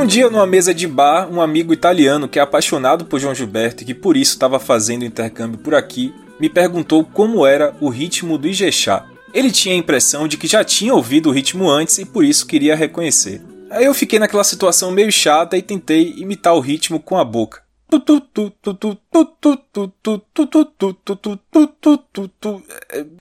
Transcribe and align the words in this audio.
Um 0.00 0.06
dia, 0.06 0.30
numa 0.30 0.46
mesa 0.46 0.72
de 0.72 0.88
bar, 0.88 1.30
um 1.30 1.42
amigo 1.42 1.74
italiano 1.74 2.26
que 2.26 2.38
é 2.38 2.42
apaixonado 2.42 3.04
por 3.04 3.20
João 3.20 3.34
Gilberto 3.34 3.82
e 3.82 3.86
que 3.86 3.92
por 3.92 4.16
isso 4.16 4.32
estava 4.32 4.58
fazendo 4.58 5.04
intercâmbio 5.04 5.58
por 5.58 5.74
aqui, 5.74 6.14
me 6.40 6.48
perguntou 6.48 7.04
como 7.04 7.44
era 7.46 7.76
o 7.82 7.90
ritmo 7.90 8.38
do 8.38 8.48
Ijexá. 8.48 9.04
Ele 9.34 9.50
tinha 9.50 9.74
a 9.74 9.78
impressão 9.78 10.26
de 10.26 10.38
que 10.38 10.46
já 10.46 10.64
tinha 10.64 10.94
ouvido 10.94 11.28
o 11.28 11.32
ritmo 11.32 11.68
antes 11.68 11.98
e 11.98 12.06
por 12.06 12.24
isso 12.24 12.46
queria 12.46 12.74
reconhecer. 12.74 13.42
Aí 13.68 13.84
eu 13.84 13.92
fiquei 13.92 14.18
naquela 14.18 14.42
situação 14.42 14.90
meio 14.90 15.12
chata 15.12 15.54
e 15.58 15.60
tentei 15.60 16.14
imitar 16.16 16.54
o 16.54 16.60
ritmo 16.60 16.98
com 16.98 17.18
a 17.18 17.24
boca. 17.24 17.60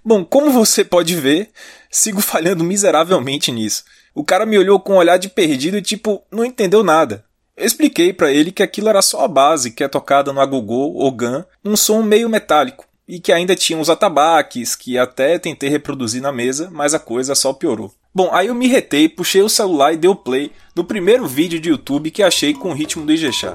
Bom, 0.06 0.24
como 0.24 0.50
você 0.50 0.86
pode 0.86 1.14
ver, 1.14 1.50
sigo 1.92 2.22
falhando 2.22 2.64
miseravelmente 2.64 3.52
nisso. 3.52 3.84
O 4.14 4.24
cara 4.24 4.46
me 4.46 4.58
olhou 4.58 4.80
com 4.80 4.94
um 4.94 4.98
olhar 4.98 5.18
de 5.18 5.30
perdido 5.30 5.78
e 5.78 5.82
tipo, 5.82 6.24
não 6.32 6.46
entendeu 6.46 6.84
nada. 6.84 7.26
Eu 7.56 7.66
expliquei 7.66 8.14
para 8.14 8.32
ele 8.32 8.52
que 8.52 8.64
aquilo 8.64 8.88
era 8.90 9.02
só 9.02 9.26
a 9.26 9.28
base 9.28 9.72
que 9.72 9.84
é 9.84 9.88
tocada 9.88 10.32
no 10.32 10.40
agogô 10.40 10.94
ou 10.94 11.12
gan, 11.12 11.46
num 11.64 11.76
som 11.76 12.02
meio 12.02 12.30
metálico, 12.30 12.86
e 13.08 13.20
que 13.20 13.34
ainda 13.34 13.56
tinha 13.56 13.78
os 13.78 13.90
atabaques 13.90 14.76
que 14.76 14.98
até 14.98 15.38
tentei 15.38 15.70
reproduzir 15.70 16.22
na 16.22 16.32
mesa, 16.32 16.70
mas 16.72 16.94
a 16.94 17.00
coisa 17.00 17.36
só 17.36 17.52
piorou. 17.52 17.94
Bom, 18.16 18.30
aí 18.32 18.48
eu 18.48 18.56
me 18.56 18.68
retei, 18.68 19.10
puxei 19.10 19.42
o 19.42 19.50
celular 19.50 19.94
e 19.94 19.98
dei 19.98 20.10
o 20.10 20.16
play 20.16 20.52
no 20.76 20.84
primeiro 20.84 21.28
vídeo 21.28 21.60
de 21.60 21.70
YouTube 21.70 22.12
que 22.12 22.24
achei 22.24 22.54
com 22.54 22.70
o 22.70 22.74
ritmo 22.74 23.06
do 23.06 23.12
Ijexá. 23.12 23.54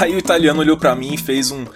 Aí 0.00 0.14
o 0.14 0.18
italiano 0.18 0.60
olhou 0.60 0.78
para 0.78 0.94
mim 0.94 1.12
e 1.12 1.18
fez 1.18 1.50
um 1.50 1.66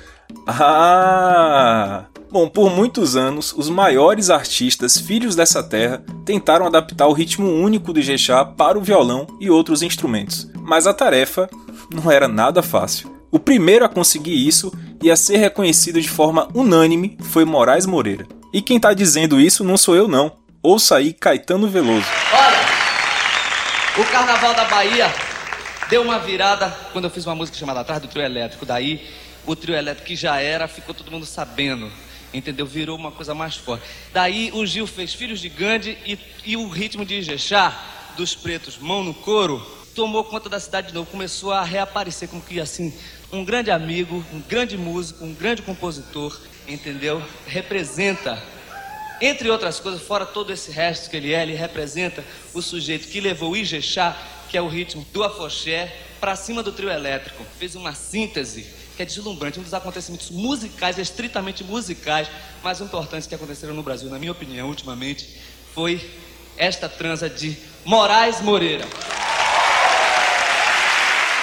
Ah! 0.46 2.06
Bom, 2.30 2.48
por 2.48 2.70
muitos 2.70 3.16
anos, 3.16 3.52
os 3.54 3.68
maiores 3.68 4.30
artistas 4.30 4.98
filhos 4.98 5.36
dessa 5.36 5.62
terra 5.62 6.02
tentaram 6.24 6.66
adaptar 6.66 7.06
o 7.06 7.12
ritmo 7.12 7.46
único 7.46 7.92
do 7.92 8.00
Ijexá 8.00 8.42
para 8.42 8.78
o 8.78 8.80
violão 8.80 9.26
e 9.38 9.50
outros 9.50 9.82
instrumentos, 9.82 10.50
mas 10.62 10.86
a 10.86 10.94
tarefa 10.94 11.50
não 11.92 12.10
era 12.10 12.26
nada 12.26 12.62
fácil. 12.62 13.14
O 13.30 13.38
primeiro 13.38 13.84
a 13.84 13.90
conseguir 13.90 14.48
isso 14.48 14.72
e 15.02 15.10
a 15.10 15.16
ser 15.16 15.36
reconhecido 15.36 16.00
de 16.00 16.08
forma 16.08 16.48
unânime 16.54 17.18
foi 17.24 17.44
Moraes 17.44 17.84
Moreira. 17.84 18.26
E 18.54 18.62
quem 18.62 18.78
está 18.78 18.94
dizendo 18.94 19.38
isso 19.38 19.62
não 19.62 19.76
sou 19.76 19.94
eu 19.94 20.08
não. 20.08 20.32
Ouça 20.62 20.96
aí 20.96 21.12
Caetano 21.12 21.68
Veloso. 21.68 22.06
Olha, 22.32 22.60
o 23.98 24.10
Carnaval 24.10 24.54
da 24.54 24.64
Bahia 24.64 25.12
Deu 25.90 26.00
uma 26.02 26.18
virada 26.18 26.70
quando 26.92 27.04
eu 27.04 27.10
fiz 27.10 27.26
uma 27.26 27.34
música 27.34 27.58
chamada 27.58 27.80
Atrás 27.80 28.00
do 28.00 28.08
Trio 28.08 28.24
Elétrico. 28.24 28.64
Daí, 28.64 29.06
o 29.46 29.54
trio 29.54 29.74
elétrico 29.74 30.06
que 30.08 30.16
já 30.16 30.40
era, 30.40 30.66
ficou 30.66 30.94
todo 30.94 31.10
mundo 31.10 31.26
sabendo. 31.26 31.92
Entendeu? 32.32 32.64
Virou 32.64 32.96
uma 32.96 33.12
coisa 33.12 33.34
mais 33.34 33.56
forte. 33.56 33.84
Daí, 34.12 34.50
o 34.54 34.64
Gil 34.64 34.86
fez 34.86 35.12
Filhos 35.12 35.40
de 35.40 35.48
Gandhi 35.48 35.98
e, 36.06 36.18
e 36.44 36.56
o 36.56 36.68
ritmo 36.68 37.04
de 37.04 37.16
Ijexá, 37.16 37.78
dos 38.16 38.34
pretos, 38.34 38.78
mão 38.78 39.04
no 39.04 39.12
couro, 39.12 39.60
tomou 39.94 40.24
conta 40.24 40.48
da 40.48 40.58
cidade 40.58 40.88
de 40.88 40.94
novo. 40.94 41.10
Começou 41.10 41.52
a 41.52 41.62
reaparecer 41.62 42.28
como 42.28 42.42
que, 42.42 42.58
assim, 42.58 42.92
um 43.30 43.44
grande 43.44 43.70
amigo, 43.70 44.24
um 44.32 44.40
grande 44.40 44.78
músico, 44.78 45.22
um 45.24 45.34
grande 45.34 45.62
compositor. 45.62 46.40
Entendeu? 46.66 47.22
Representa 47.46 48.42
entre 49.20 49.48
outras 49.50 49.80
coisas, 49.80 50.02
fora 50.02 50.26
todo 50.26 50.52
esse 50.52 50.70
resto 50.70 51.08
que 51.08 51.16
ele 51.16 51.32
é, 51.32 51.42
ele 51.42 51.54
representa 51.54 52.24
o 52.52 52.60
sujeito 52.60 53.08
que 53.08 53.20
levou 53.20 53.52
o 53.52 53.56
Ijexá 53.56 54.16
que 54.54 54.58
é 54.58 54.62
o 54.62 54.68
ritmo 54.68 55.04
do 55.12 55.24
afoxé, 55.24 55.92
para 56.20 56.36
cima 56.36 56.62
do 56.62 56.70
trio 56.70 56.88
elétrico. 56.88 57.44
Fez 57.58 57.74
uma 57.74 57.92
síntese 57.92 58.64
que 58.96 59.02
é 59.02 59.04
deslumbrante, 59.04 59.58
um 59.58 59.64
dos 59.64 59.74
acontecimentos 59.74 60.30
musicais, 60.30 60.96
estritamente 60.96 61.64
musicais, 61.64 62.28
mais 62.62 62.80
importantes 62.80 63.26
que 63.26 63.34
aconteceram 63.34 63.74
no 63.74 63.82
Brasil, 63.82 64.08
na 64.08 64.16
minha 64.16 64.30
opinião, 64.30 64.68
ultimamente, 64.68 65.40
foi 65.74 66.00
esta 66.56 66.88
transa 66.88 67.28
de 67.28 67.56
Moraes 67.84 68.40
Moreira. 68.40 68.84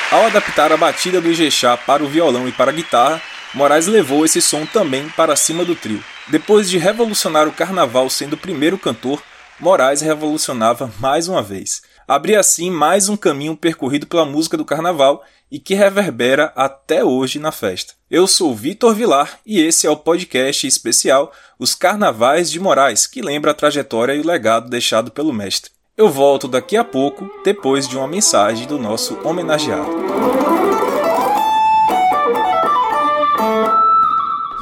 Ao 0.10 0.28
adaptar 0.28 0.72
a 0.72 0.78
batida 0.78 1.20
do 1.20 1.30
Ijexá 1.30 1.76
para 1.76 2.02
o 2.02 2.08
violão 2.08 2.48
e 2.48 2.54
para 2.54 2.72
a 2.72 2.74
guitarra, 2.74 3.22
Moraes 3.54 3.88
levou 3.88 4.24
esse 4.24 4.42
som 4.42 4.66
também 4.66 5.10
para 5.10 5.36
cima 5.36 5.66
do 5.66 5.76
trio. 5.76 6.02
Depois 6.32 6.70
de 6.70 6.80
revolucionar 6.80 7.48
o 7.48 7.52
carnaval 7.52 8.10
sendo 8.10 8.34
o 8.34 8.38
primeiro 8.38 8.78
cantor, 8.78 9.22
Moraes 9.60 10.02
revolucionava 10.02 10.92
mais 11.00 11.28
uma 11.28 11.44
vez 11.44 11.82
abria 12.14 12.42
assim 12.42 12.70
mais 12.70 13.08
um 13.08 13.16
caminho 13.16 13.56
percorrido 13.56 14.06
pela 14.06 14.26
música 14.26 14.58
do 14.58 14.66
carnaval 14.66 15.24
e 15.50 15.58
que 15.60 15.74
reverbera 15.74 16.52
até 16.58 17.06
hoje 17.06 17.40
na 17.40 17.54
festa. 17.54 17.94
Eu 18.10 18.28
sou 18.28 18.54
Vitor 18.54 18.94
Vilar 18.94 19.40
e 19.46 19.62
esse 19.62 19.88
é 19.88 19.90
o 19.90 19.96
podcast 19.96 20.68
especial 20.68 21.32
Os 21.58 21.74
Carnavais 21.74 22.52
de 22.52 22.60
Moraes, 22.60 23.08
que 23.08 23.22
lembra 23.22 23.52
a 23.52 23.54
trajetória 23.54 24.14
e 24.14 24.20
o 24.20 24.28
legado 24.28 24.70
deixado 24.70 25.10
pelo 25.10 25.32
mestre. 25.32 25.72
Eu 25.96 26.10
volto 26.10 26.50
daqui 26.50 26.76
a 26.76 26.84
pouco, 26.84 27.30
depois 27.46 27.88
de 27.88 27.96
uma 27.96 28.10
mensagem 28.10 28.68
do 28.68 28.78
nosso 28.78 29.18
homenageado. 29.24 30.61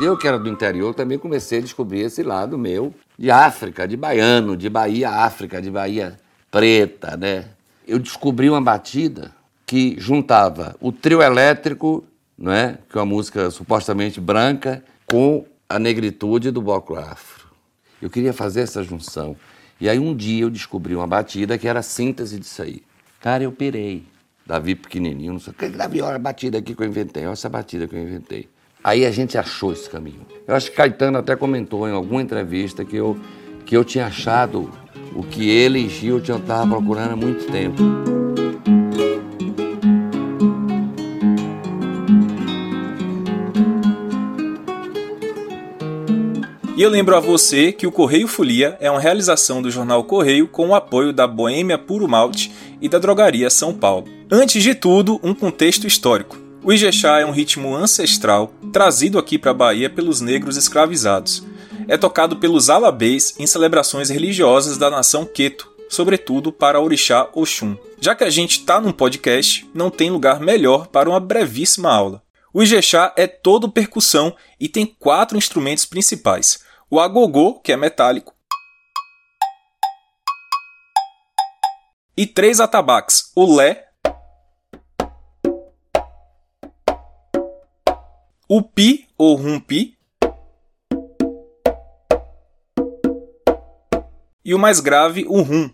Eu, 0.01 0.15
que 0.15 0.25
era 0.25 0.39
do 0.39 0.47
interior, 0.47 0.95
também 0.95 1.17
comecei 1.17 1.59
a 1.59 1.61
descobrir 1.61 1.99
esse 1.99 2.23
lado 2.23 2.57
meu 2.57 2.93
de 3.17 3.29
África, 3.29 3.85
de 3.85 3.97
baiano, 3.97 4.55
de 4.55 4.69
Bahia 4.69 5.09
África, 5.09 5.61
de 5.61 5.69
Bahia 5.69 6.17
preta, 6.49 7.17
né? 7.17 7.49
Eu 7.85 7.99
descobri 7.99 8.49
uma 8.49 8.61
batida 8.61 9.35
que 9.65 9.95
juntava 9.99 10.73
o 10.79 10.89
trio 10.93 11.21
elétrico, 11.21 12.05
não 12.37 12.53
é? 12.53 12.77
Que 12.89 12.97
é 12.97 13.01
uma 13.01 13.05
música 13.05 13.51
supostamente 13.51 14.21
branca, 14.21 14.81
com 15.05 15.45
a 15.67 15.77
negritude 15.77 16.49
do 16.49 16.61
bloco 16.61 16.95
afro. 16.95 17.49
Eu 18.01 18.09
queria 18.09 18.31
fazer 18.31 18.61
essa 18.61 18.81
junção. 18.81 19.35
E 19.81 19.89
aí 19.89 19.99
um 19.99 20.15
dia 20.15 20.43
eu 20.43 20.49
descobri 20.49 20.95
uma 20.95 21.07
batida 21.07 21.57
que 21.57 21.67
era 21.67 21.79
a 21.79 21.83
síntese 21.83 22.39
disso 22.39 22.61
aí. 22.61 22.81
Cara, 23.19 23.43
eu 23.43 23.51
pirei. 23.51 24.05
Davi 24.45 24.75
pequenininho, 24.75 25.33
não 25.33 25.39
sei 25.41 25.51
o 25.51 25.55
que. 25.55 25.67
Davi, 25.67 26.01
olha 26.01 26.15
a 26.15 26.19
batida 26.19 26.57
aqui 26.57 26.73
que 26.73 26.81
eu 26.81 26.87
inventei, 26.87 27.23
olha 27.25 27.33
essa 27.33 27.49
batida 27.49 27.85
que 27.85 27.95
eu 27.95 28.01
inventei. 28.01 28.47
Aí 28.83 29.05
a 29.05 29.11
gente 29.11 29.37
achou 29.37 29.73
esse 29.73 29.89
caminho. 29.89 30.25
Eu 30.47 30.55
acho 30.55 30.71
que 30.71 30.77
Caetano 30.77 31.17
até 31.17 31.35
comentou 31.35 31.87
em 31.87 31.91
alguma 31.91 32.21
entrevista 32.21 32.85
que 32.85 32.95
eu, 32.95 33.17
que 33.65 33.75
eu 33.75 33.83
tinha 33.83 34.05
achado 34.05 34.71
o 35.13 35.21
que 35.21 35.49
ele 35.49 35.79
e 35.79 35.89
Gil 35.89 36.21
tinham 36.21 36.39
estava 36.39 36.67
procurando 36.67 37.11
há 37.11 37.15
muito 37.15 37.45
tempo. 37.51 37.83
E 46.75 46.81
eu 46.81 46.89
lembro 46.89 47.13
a 47.13 47.19
você 47.19 47.73
que 47.73 47.85
o 47.85 47.91
Correio 47.91 48.25
Folia 48.25 48.77
é 48.79 48.89
uma 48.89 49.01
realização 49.01 49.61
do 49.61 49.69
jornal 49.69 50.01
Correio 50.05 50.47
com 50.47 50.69
o 50.69 50.75
apoio 50.75 51.11
da 51.11 51.27
Boêmia 51.27 51.77
Puro 51.77 52.07
Malte 52.07 52.49
e 52.79 52.87
da 52.87 52.97
Drogaria 52.97 53.49
São 53.49 53.73
Paulo. 53.73 54.07
Antes 54.31 54.63
de 54.63 54.73
tudo, 54.73 55.19
um 55.21 55.33
contexto 55.33 55.85
histórico. 55.85 56.48
O 56.63 56.73
Ijexá 56.73 57.19
é 57.19 57.25
um 57.25 57.31
ritmo 57.31 57.75
ancestral 57.75 58.53
trazido 58.71 59.17
aqui 59.17 59.37
para 59.37 59.51
a 59.51 59.53
Bahia 59.53 59.89
pelos 59.89 60.21
negros 60.21 60.57
escravizados 60.57 61.43
é 61.89 61.97
tocado 61.97 62.37
pelos 62.37 62.69
alabês 62.69 63.33
em 63.39 63.47
celebrações 63.47 64.11
religiosas 64.11 64.77
da 64.77 64.91
nação 64.91 65.25
Queto, 65.25 65.73
sobretudo 65.89 66.51
para 66.51 66.79
Orixá 66.79 67.27
Oxum. 67.33 67.75
Já 67.99 68.13
que 68.13 68.23
a 68.23 68.29
gente 68.29 68.59
está 68.59 68.79
num 68.79 68.91
podcast, 68.91 69.67
não 69.73 69.89
tem 69.89 70.11
lugar 70.11 70.39
melhor 70.39 70.85
para 70.85 71.09
uma 71.09 71.19
brevíssima 71.19 71.91
aula. 71.91 72.21
O 72.53 72.61
Ijexá 72.61 73.11
é 73.17 73.25
todo 73.25 73.71
percussão 73.71 74.35
e 74.59 74.69
tem 74.69 74.85
quatro 74.85 75.35
instrumentos 75.35 75.83
principais: 75.83 76.63
o 76.91 76.99
agogô, 76.99 77.55
que 77.59 77.71
é 77.71 77.77
metálico, 77.77 78.35
e 82.15 82.27
três 82.27 82.59
atabaques: 82.59 83.31
o 83.35 83.55
lé, 83.55 83.88
o 88.51 88.63
pi 88.63 89.05
ou 89.15 89.35
rumpi, 89.35 89.93
e 94.43 94.55
o 94.55 94.57
mais 94.57 94.79
grave, 94.79 95.23
o 95.27 95.43
rum. 95.43 95.69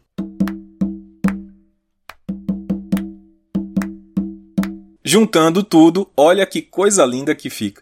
Juntando 5.02 5.64
tudo, 5.64 6.12
olha 6.18 6.46
que 6.46 6.62
coisa 6.62 7.06
linda 7.06 7.34
que 7.34 7.50
fica. 7.50 7.82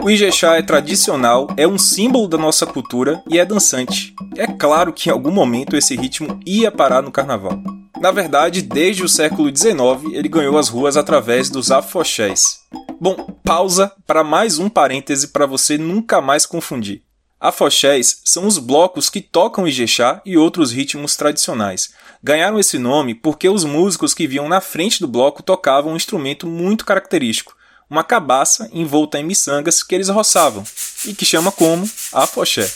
O 0.00 0.08
Ijexá 0.08 0.54
é 0.54 0.62
tradicional, 0.62 1.48
é 1.56 1.66
um 1.66 1.76
símbolo 1.76 2.28
da 2.28 2.38
nossa 2.38 2.64
cultura 2.64 3.20
e 3.28 3.40
é 3.40 3.44
dançante. 3.44 4.11
É 4.36 4.46
claro 4.46 4.92
que 4.92 5.08
em 5.08 5.12
algum 5.12 5.30
momento 5.30 5.76
esse 5.76 5.94
ritmo 5.94 6.40
ia 6.46 6.70
parar 6.70 7.02
no 7.02 7.12
carnaval. 7.12 7.60
Na 8.00 8.10
verdade, 8.10 8.62
desde 8.62 9.04
o 9.04 9.08
século 9.08 9.54
XIX, 9.54 10.12
ele 10.12 10.28
ganhou 10.28 10.58
as 10.58 10.68
ruas 10.68 10.96
através 10.96 11.50
dos 11.50 11.70
afoxés. 11.70 12.60
Bom, 13.00 13.14
pausa 13.44 13.92
para 14.06 14.24
mais 14.24 14.58
um 14.58 14.68
parêntese 14.68 15.28
para 15.28 15.46
você 15.46 15.76
nunca 15.76 16.20
mais 16.20 16.46
confundir. 16.46 17.02
Afoxés 17.38 18.20
são 18.24 18.46
os 18.46 18.56
blocos 18.56 19.10
que 19.10 19.20
tocam 19.20 19.66
Ijexá 19.66 20.22
e 20.24 20.38
outros 20.38 20.70
ritmos 20.70 21.16
tradicionais. 21.16 21.92
Ganharam 22.22 22.58
esse 22.58 22.78
nome 22.78 23.14
porque 23.14 23.48
os 23.48 23.64
músicos 23.64 24.14
que 24.14 24.28
viam 24.28 24.48
na 24.48 24.60
frente 24.60 25.00
do 25.00 25.08
bloco 25.08 25.42
tocavam 25.42 25.92
um 25.92 25.96
instrumento 25.96 26.46
muito 26.46 26.84
característico, 26.84 27.56
uma 27.90 28.04
cabaça 28.04 28.70
envolta 28.72 29.18
em 29.18 29.24
miçangas 29.24 29.82
que 29.82 29.94
eles 29.94 30.08
roçavam, 30.08 30.64
e 31.04 31.12
que 31.12 31.26
chama 31.26 31.52
como 31.52 31.88
afoxé. 32.12 32.70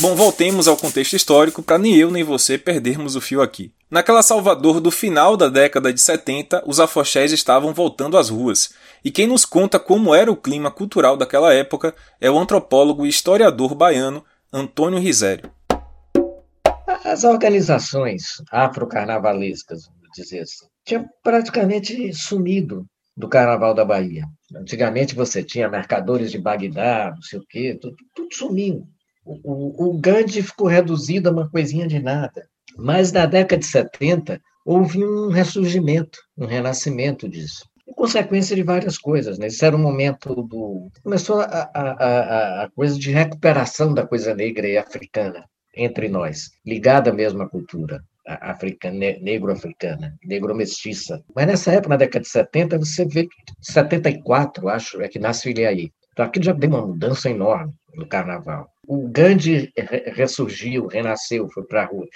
Bom, 0.00 0.14
voltemos 0.14 0.68
ao 0.68 0.76
contexto 0.76 1.14
histórico 1.14 1.60
para 1.60 1.76
nem 1.76 1.96
eu 1.96 2.08
nem 2.08 2.22
você 2.22 2.56
perdermos 2.56 3.16
o 3.16 3.20
fio 3.20 3.42
aqui. 3.42 3.72
Naquela 3.90 4.22
Salvador 4.22 4.80
do 4.80 4.92
final 4.92 5.36
da 5.36 5.48
década 5.48 5.92
de 5.92 6.00
70, 6.00 6.62
os 6.64 6.78
afoxés 6.78 7.32
estavam 7.32 7.74
voltando 7.74 8.16
às 8.16 8.28
ruas, 8.28 8.72
e 9.04 9.10
quem 9.10 9.26
nos 9.26 9.44
conta 9.44 9.76
como 9.76 10.14
era 10.14 10.30
o 10.30 10.36
clima 10.36 10.70
cultural 10.70 11.16
daquela 11.16 11.52
época 11.52 11.92
é 12.20 12.30
o 12.30 12.38
antropólogo 12.38 13.04
e 13.04 13.08
historiador 13.08 13.74
baiano 13.74 14.24
Antônio 14.52 15.00
Risério. 15.00 15.50
As 17.04 17.24
organizações 17.24 18.40
afrocarnavalescas, 18.52 19.86
vamos 19.86 20.10
dizer 20.14 20.42
assim, 20.42 20.66
tinham 20.84 21.06
praticamente 21.24 22.14
sumido 22.14 22.86
do 23.16 23.28
Carnaval 23.28 23.74
da 23.74 23.84
Bahia. 23.84 24.24
Antigamente 24.54 25.16
você 25.16 25.42
tinha 25.42 25.68
mercadores 25.68 26.30
de 26.30 26.38
Bagdá, 26.38 27.10
não 27.12 27.22
sei 27.22 27.40
o 27.40 27.44
quê, 27.48 27.76
tudo, 27.80 27.96
tudo 28.14 28.32
sumiu. 28.32 28.86
O, 29.44 29.90
o, 29.90 29.98
Gandhi 29.98 30.42
ficou 30.42 30.66
reduzido 30.66 31.28
a 31.28 31.32
uma 31.32 31.48
coisinha 31.48 31.86
de 31.86 32.00
nada. 32.00 32.48
Mas 32.76 33.12
na 33.12 33.26
década 33.26 33.60
de 33.60 33.66
70 33.66 34.40
houve 34.64 35.04
um 35.04 35.28
ressurgimento, 35.28 36.18
um 36.36 36.46
renascimento 36.46 37.28
disso 37.28 37.68
consequência 37.96 38.54
de 38.54 38.62
várias 38.62 38.96
coisas. 38.96 39.38
Né? 39.38 39.48
Esse 39.48 39.64
era 39.64 39.74
o 39.74 39.78
momento 39.78 40.34
do. 40.34 40.88
Começou 41.02 41.40
a, 41.40 41.70
a, 41.74 42.64
a, 42.64 42.70
coisa 42.70 42.96
de 42.96 43.10
recuperação 43.10 43.92
da 43.92 44.06
coisa 44.06 44.34
negra 44.34 44.68
e 44.68 44.78
africana 44.78 45.44
entre 45.74 46.08
nós, 46.08 46.50
ligada 46.64 47.12
mesmo 47.12 47.42
à 47.42 47.48
cultura 47.48 48.00
africana, 48.26 49.16
negro-africana, 49.20 50.14
negro-mestiça. 50.22 51.22
Mas 51.34 51.46
nessa 51.46 51.72
época, 51.72 51.90
na 51.90 51.96
década 51.96 52.20
de 52.20 52.28
70, 52.28 52.78
você 52.78 53.06
vê 53.06 53.24
que 53.24 53.36
74, 53.60 54.68
acho, 54.68 55.00
é 55.00 55.08
que 55.08 55.18
nasce 55.18 55.48
o 55.48 55.50
Ilhaí. 55.50 55.90
Então 56.12 56.26
aquilo 56.26 56.44
já 56.44 56.52
deu 56.52 56.68
uma 56.68 56.86
mudança 56.86 57.30
enorme 57.30 57.72
no 57.94 58.06
carnaval. 58.06 58.68
O 58.88 59.06
Gandhi 59.06 59.70
ressurgiu, 60.14 60.86
renasceu, 60.86 61.46
foi 61.50 61.62
para 61.64 61.82
a 61.82 61.84
rua. 61.84 62.06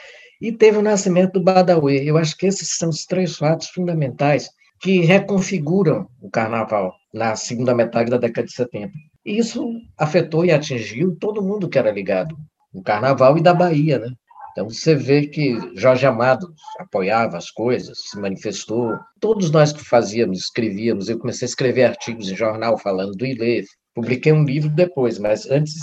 E 0.40 0.50
teve 0.50 0.78
o 0.78 0.82
nascimento 0.82 1.34
do 1.34 1.44
Badawi. 1.44 2.06
Eu 2.06 2.16
acho 2.16 2.34
que 2.34 2.46
esses 2.46 2.76
são 2.78 2.88
os 2.88 3.04
três 3.04 3.36
fatos 3.36 3.69
fundamentais 3.69 4.48
que 4.80 5.00
reconfiguram 5.00 6.08
o 6.20 6.30
carnaval 6.30 6.94
na 7.12 7.36
segunda 7.36 7.74
metade 7.74 8.10
da 8.10 8.16
década 8.16 8.46
de 8.46 8.54
70. 8.54 8.90
E 9.24 9.38
isso 9.38 9.70
afetou 9.98 10.46
e 10.46 10.50
atingiu 10.50 11.14
todo 11.20 11.42
mundo 11.42 11.69
que 11.69 11.78
era 11.78 11.92
ligado 11.92 12.34
no 12.72 12.82
carnaval 12.82 13.36
e 13.36 13.42
da 13.42 13.52
Bahia, 13.52 13.98
né? 13.98 14.08
Então 14.52 14.69
você 14.69 14.94
vê 14.94 15.26
que 15.26 15.56
Jorge 15.74 16.06
Amado 16.06 16.54
apoiava 16.78 17.36
as 17.36 17.50
coisas, 17.50 17.98
se 18.10 18.19
manifestou. 18.19 18.98
Todos 19.20 19.50
nós 19.50 19.72
que 19.72 19.84
fazíamos, 19.84 20.40
escrevíamos, 20.40 21.08
eu 21.08 21.19
comecei 21.19 21.44
a 21.44 21.50
escrever 21.50 21.84
artigos 21.84 22.30
em 22.30 22.36
jornal 22.36 22.78
falando 22.78 23.12
do 23.12 23.26
Ilê, 23.26 23.62
publiquei 23.94 24.32
um 24.32 24.44
livro 24.44 24.70
depois, 24.70 25.19
mas 25.19 25.50
antes 25.50 25.74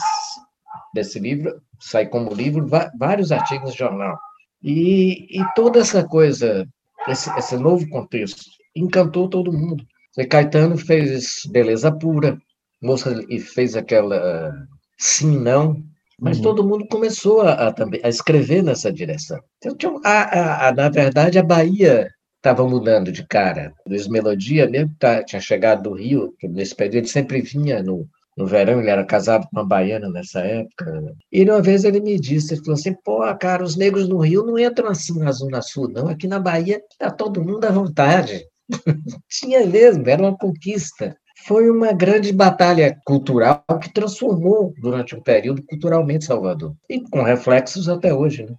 desse 0.94 1.20
livro, 1.20 1.62
sair 1.80 2.08
como 2.08 2.34
livro, 2.34 2.68
vários 2.98 3.32
artigos 3.32 3.74
em 3.74 3.78
jornal. 3.78 4.18
E, 4.62 5.40
e 5.40 5.46
toda 5.56 5.80
essa 5.80 6.04
coisa, 6.04 6.68
esse, 7.08 7.30
esse 7.38 7.58
novo 7.58 7.88
contexto, 7.90 8.42
encantou 8.76 9.30
todo 9.30 9.54
mundo. 9.54 9.84
E 10.18 10.26
Caetano 10.26 10.78
fez 10.78 11.44
Beleza 11.50 11.92
Pura, 11.92 12.38
moça 12.82 13.24
e 13.30 13.40
fez 13.40 13.76
aquela 13.76 14.54
Sim 14.98 15.38
Não, 15.40 15.82
mas 16.20 16.38
uhum. 16.38 16.44
todo 16.44 16.68
mundo 16.68 16.86
começou 16.88 17.42
a, 17.42 17.70
a, 17.70 17.76
a, 18.04 18.10
escrever 18.10 18.62
nessa 18.62 18.92
direção. 18.92 19.40
Então, 19.64 20.02
a, 20.04 20.74
na 20.76 20.90
verdade, 20.90 21.40
a 21.40 21.44
Bahia 21.44 22.10
estava 22.36 22.68
mudando 22.68 23.12
de 23.12 23.26
cara. 23.26 23.74
Luiz 23.88 24.08
Melodia 24.08 24.70
mesmo 24.70 24.94
tá, 25.00 25.24
tinha 25.24 25.40
chegado 25.40 25.84
do 25.84 25.94
Rio, 25.94 26.34
nesse 26.44 26.76
período 26.76 26.98
ele 26.98 27.08
sempre 27.08 27.42
vinha 27.42 27.82
no, 27.82 28.06
no 28.40 28.48
verão, 28.48 28.80
ele 28.80 28.90
era 28.90 29.04
casado 29.04 29.46
com 29.50 29.60
uma 29.60 29.66
baiana 29.66 30.08
nessa 30.08 30.40
época. 30.40 31.14
E 31.30 31.44
uma 31.44 31.62
vez 31.62 31.84
ele 31.84 32.00
me 32.00 32.18
disse, 32.18 32.54
ele 32.54 32.62
falou 32.62 32.80
assim, 32.80 32.94
pô, 33.04 33.20
cara, 33.36 33.62
os 33.62 33.76
negros 33.76 34.08
no 34.08 34.20
Rio 34.20 34.46
não 34.46 34.58
entram 34.58 34.88
assim 34.88 35.20
na 35.20 35.30
Zona 35.34 35.62
Sul, 35.62 35.90
não. 35.90 36.08
Aqui 36.08 36.26
na 36.26 36.40
Bahia 36.40 36.82
está 36.90 37.12
todo 37.12 37.44
mundo 37.44 37.66
à 37.66 37.70
vontade. 37.70 38.46
Tinha 39.30 39.66
mesmo, 39.66 40.08
era 40.08 40.22
uma 40.22 40.38
conquista. 40.38 41.18
Foi 41.46 41.70
uma 41.70 41.92
grande 41.92 42.32
batalha 42.32 42.98
cultural 43.06 43.62
que 43.82 43.94
transformou, 43.94 44.74
durante 44.82 45.18
um 45.18 45.22
período, 45.22 45.62
culturalmente 45.64 46.24
Salvador. 46.24 46.74
E 46.90 47.02
com 47.10 47.22
reflexos 47.22 47.90
até 47.90 48.14
hoje. 48.14 48.46
Né? 48.46 48.56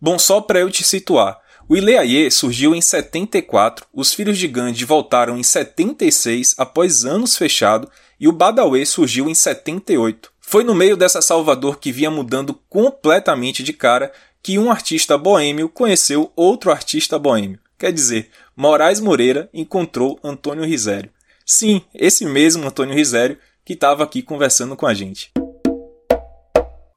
Bom, 0.00 0.20
só 0.20 0.40
para 0.40 0.60
eu 0.60 0.70
te 0.70 0.84
situar. 0.84 1.36
O 1.70 1.76
Ileaie 1.76 2.30
surgiu 2.30 2.74
em 2.74 2.80
74, 2.80 3.84
os 3.92 4.14
Filhos 4.14 4.38
de 4.38 4.48
Gandhi 4.48 4.86
voltaram 4.86 5.36
em 5.36 5.42
76 5.42 6.54
após 6.56 7.04
anos 7.04 7.36
fechado 7.36 7.90
e 8.18 8.26
o 8.26 8.32
Badawi 8.32 8.86
surgiu 8.86 9.28
em 9.28 9.34
78. 9.34 10.32
Foi 10.40 10.64
no 10.64 10.74
meio 10.74 10.96
dessa 10.96 11.20
Salvador 11.20 11.78
que 11.78 11.92
vinha 11.92 12.10
mudando 12.10 12.54
completamente 12.70 13.62
de 13.62 13.74
cara 13.74 14.10
que 14.42 14.58
um 14.58 14.70
artista 14.70 15.18
boêmio 15.18 15.68
conheceu 15.68 16.32
outro 16.34 16.70
artista 16.70 17.18
boêmio. 17.18 17.58
Quer 17.78 17.92
dizer, 17.92 18.30
Moraes 18.56 18.98
Moreira 18.98 19.50
encontrou 19.52 20.18
Antônio 20.24 20.64
Risério. 20.64 21.10
Sim, 21.44 21.82
esse 21.94 22.24
mesmo 22.24 22.66
Antônio 22.66 22.94
Risério 22.94 23.36
que 23.62 23.74
estava 23.74 24.02
aqui 24.02 24.22
conversando 24.22 24.74
com 24.74 24.86
a 24.86 24.94
gente. 24.94 25.30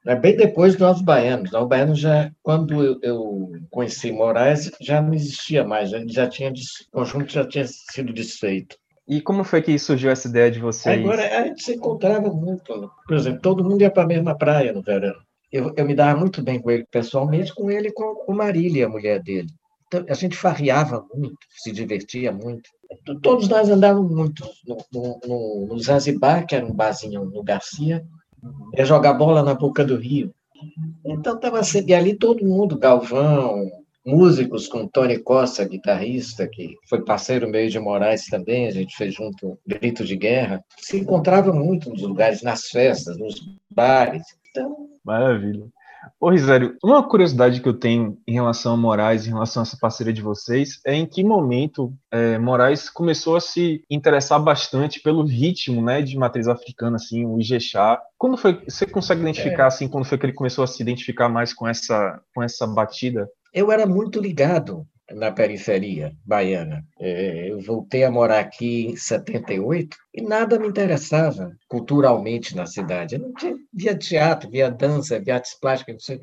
É 0.06 0.16
bem 0.16 0.36
depois 0.36 0.74
do 0.74 0.84
Novos 0.84 1.02
Baianos. 1.02 1.52
Novos 1.52 1.68
Baianos 1.68 1.98
já, 1.98 2.30
quando 2.42 2.82
eu, 2.82 2.98
eu, 3.02 3.52
conheci 3.70 4.10
Moraes, 4.10 4.70
já 4.80 5.00
não 5.00 5.14
existia 5.14 5.64
mais, 5.64 5.90
já, 5.90 6.04
já 6.06 6.28
tinha 6.28 6.50
o 6.50 6.98
conjunto 6.98 7.32
já 7.32 7.46
tinha 7.46 7.64
sido 7.66 8.12
desfeito. 8.12 8.76
E 9.06 9.20
como 9.20 9.44
foi 9.44 9.62
que 9.62 9.78
surgiu 9.78 10.10
essa 10.10 10.28
ideia 10.28 10.50
de 10.50 10.60
vocês? 10.60 10.98
Agora 10.98 11.22
a 11.38 11.46
gente 11.46 11.62
se 11.62 11.74
encontrava 11.74 12.32
muito. 12.32 12.90
Por 13.06 13.16
exemplo, 13.16 13.40
todo 13.40 13.64
mundo 13.64 13.82
ia 13.82 13.90
para 13.90 14.04
a 14.04 14.06
mesma 14.06 14.36
praia 14.36 14.72
no 14.72 14.82
verão. 14.82 15.14
Eu, 15.50 15.72
eu 15.76 15.84
me 15.84 15.94
dava 15.94 16.18
muito 16.18 16.42
bem 16.42 16.60
com 16.60 16.70
ele 16.70 16.86
pessoalmente, 16.90 17.54
com 17.54 17.70
ele 17.70 17.88
e 17.88 17.92
com, 17.92 18.14
com 18.14 18.32
Marília, 18.32 18.86
a 18.86 18.88
mulher 18.88 19.20
dele. 19.20 19.48
Então, 19.86 20.04
a 20.08 20.14
gente 20.14 20.36
farriava 20.36 21.04
muito, 21.14 21.36
se 21.50 21.70
divertia 21.70 22.32
muito. 22.32 22.70
Todos 23.22 23.48
nós 23.48 23.68
andávamos 23.68 24.10
muito 24.10 24.48
no, 24.66 24.78
no, 24.92 25.20
no, 25.26 25.66
no 25.66 25.78
Zanzibar, 25.78 26.46
que 26.46 26.54
era 26.54 26.64
um 26.64 26.72
barzinho 26.72 27.24
no 27.26 27.42
Garcia, 27.42 28.02
ia 28.76 28.84
jogar 28.84 29.14
bola 29.14 29.42
na 29.42 29.54
boca 29.54 29.84
do 29.84 29.96
rio. 29.96 30.34
Então 31.04 31.34
estava 31.34 31.62
sempre 31.64 31.94
ali 31.94 32.14
todo 32.14 32.44
mundo, 32.44 32.78
Galvão, 32.78 33.68
músicos 34.04 34.68
com 34.68 34.86
Tony 34.86 35.18
Costa, 35.18 35.64
guitarrista, 35.64 36.48
que 36.48 36.76
foi 36.88 37.04
parceiro 37.04 37.48
meio 37.48 37.70
de 37.70 37.78
Moraes 37.78 38.26
também, 38.26 38.66
a 38.66 38.70
gente 38.70 38.96
fez 38.96 39.14
junto 39.14 39.58
Grito 39.66 40.04
de 40.04 40.16
Guerra. 40.16 40.64
Se 40.78 40.98
encontrava 40.98 41.52
muito 41.52 41.90
nos 41.90 42.02
lugares, 42.02 42.42
nas 42.42 42.68
festas, 42.68 43.16
nos 43.16 43.34
bares. 43.70 44.22
Então, 44.50 44.88
Maravilha. 45.04 45.66
Ô, 46.20 46.30
Risério, 46.30 46.76
uma 46.82 47.06
curiosidade 47.06 47.60
que 47.60 47.68
eu 47.68 47.74
tenho 47.74 48.18
em 48.26 48.34
relação 48.34 48.74
a 48.74 48.76
Moraes, 48.76 49.26
em 49.26 49.30
relação 49.30 49.62
a 49.62 49.64
essa 49.64 49.76
parceria 49.80 50.12
de 50.12 50.22
vocês, 50.22 50.80
é 50.86 50.94
em 50.94 51.06
que 51.06 51.22
momento 51.22 51.92
é, 52.10 52.38
Moraes 52.38 52.88
começou 52.88 53.36
a 53.36 53.40
se 53.40 53.84
interessar 53.90 54.40
bastante 54.40 55.00
pelo 55.00 55.24
ritmo, 55.24 55.82
né, 55.82 56.02
de 56.02 56.16
matriz 56.16 56.48
africana, 56.48 56.96
assim, 56.96 57.24
o 57.24 57.40
Ijexá. 57.40 58.00
Quando 58.18 58.36
foi, 58.36 58.62
você 58.64 58.86
consegue 58.86 59.20
identificar, 59.20 59.64
é. 59.64 59.66
assim, 59.66 59.88
quando 59.88 60.04
foi 60.04 60.18
que 60.18 60.26
ele 60.26 60.32
começou 60.32 60.64
a 60.64 60.66
se 60.66 60.82
identificar 60.82 61.28
mais 61.28 61.52
com 61.52 61.66
essa, 61.66 62.20
com 62.34 62.42
essa 62.42 62.66
batida? 62.66 63.28
Eu 63.52 63.70
era 63.70 63.86
muito 63.86 64.20
ligado 64.20 64.86
na 65.14 65.30
periferia 65.30 66.12
baiana. 66.24 66.84
É, 67.00 67.50
eu 67.50 67.60
voltei 67.60 68.04
a 68.04 68.10
morar 68.10 68.40
aqui 68.40 68.86
em 68.86 68.96
78 68.96 69.96
e 70.14 70.22
nada 70.22 70.58
me 70.58 70.68
interessava 70.68 71.50
culturalmente 71.68 72.56
na 72.56 72.66
cidade. 72.66 73.14
Eu 73.14 73.20
não 73.20 73.34
tinha, 73.34 73.56
via 73.72 73.96
teatro, 73.96 74.50
via 74.50 74.70
dança, 74.70 75.20
via 75.20 75.34
artes 75.34 75.58
plásticas, 75.58 75.94
não, 75.94 76.00
sei, 76.00 76.16
não 76.16 76.22